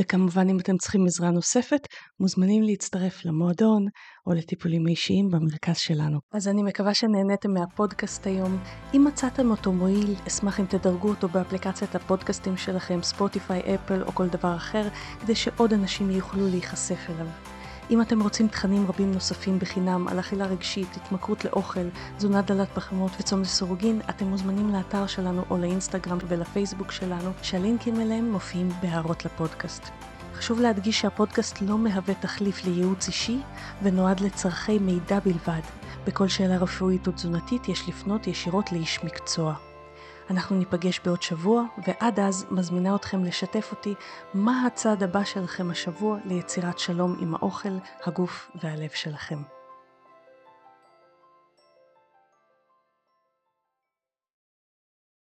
וכמובן 0.00 0.48
אם 0.48 0.58
אתם 0.58 0.76
צריכים 0.76 1.06
עזרה 1.06 1.30
נוספת, 1.30 1.80
מוזמנים 2.20 2.62
להצטרף 2.62 3.24
למועדון 3.24 3.86
או 4.26 4.32
לטיפולים 4.32 4.86
אישיים 4.88 5.28
במרכז 5.30 5.76
שלנו. 5.76 6.18
אז 6.32 6.48
אני 6.48 6.62
מקווה 6.62 6.94
שנהניתם 6.94 7.52
מהפודקאסט 7.54 8.26
היום. 8.26 8.58
אם 8.94 9.04
מצאתם 9.08 9.50
אותו 9.50 9.72
מועיל, 9.72 10.14
אשמח 10.26 10.60
אם 10.60 10.64
תדרגו 10.66 11.08
אותו 11.08 11.28
באפליקציית 11.28 11.94
הפודקאסטים 11.94 12.56
שלכם, 12.56 13.02
ספוטיפיי, 13.02 13.74
אפל 13.74 14.02
או 14.02 14.12
כל 14.12 14.28
דבר 14.28 14.56
אחר, 14.56 14.88
כדי 15.20 15.34
שעוד 15.34 15.72
אנשים 15.72 16.10
יוכלו 16.10 16.48
להיחשף 16.48 17.10
אליו. 17.10 17.59
אם 17.90 18.02
אתם 18.02 18.22
רוצים 18.22 18.48
תכנים 18.48 18.86
רבים 18.86 19.12
נוספים 19.12 19.58
בחינם 19.58 20.08
על 20.08 20.20
אכילה 20.20 20.46
רגשית, 20.46 20.96
התמכרות 20.96 21.44
לאוכל, 21.44 21.88
תזונה 22.16 22.42
דלת 22.42 22.68
פחמות 22.74 23.12
וצום 23.20 23.40
לסורוגין, 23.40 24.00
אתם 24.10 24.26
מוזמנים 24.26 24.72
לאתר 24.72 25.06
שלנו 25.06 25.44
או 25.50 25.58
לאינסטגרם 25.58 26.18
ולפייסבוק 26.28 26.92
שלנו, 26.92 27.30
שהלינקים 27.42 28.00
אליהם 28.00 28.32
מופיעים 28.32 28.68
בהערות 28.82 29.24
לפודקאסט. 29.24 29.82
חשוב 30.34 30.60
להדגיש 30.60 31.00
שהפודקאסט 31.00 31.62
לא 31.62 31.78
מהווה 31.78 32.14
תחליף 32.14 32.64
לייעוץ 32.64 33.06
אישי 33.06 33.38
ונועד 33.82 34.20
לצורכי 34.20 34.78
מידע 34.78 35.20
בלבד. 35.20 35.62
בכל 36.06 36.28
שאלה 36.28 36.56
רפואית 36.56 37.06
או 37.06 37.12
תזונתית 37.12 37.68
יש 37.68 37.88
לפנות 37.88 38.26
ישירות 38.26 38.72
לאיש 38.72 39.04
מקצוע. 39.04 39.69
אנחנו 40.30 40.56
ניפגש 40.56 41.00
בעוד 41.04 41.22
שבוע, 41.22 41.62
ועד 41.86 42.20
אז 42.20 42.46
מזמינה 42.50 42.94
אתכם 42.96 43.24
לשתף 43.24 43.68
אותי 43.70 43.94
מה 44.34 44.66
הצעד 44.66 45.02
הבא 45.02 45.24
שלכם 45.24 45.70
השבוע 45.70 46.18
ליצירת 46.24 46.78
שלום 46.78 47.16
עם 47.20 47.34
האוכל, 47.34 47.78
הגוף 48.06 48.50
והלב 48.62 48.90
שלכם. 48.90 49.59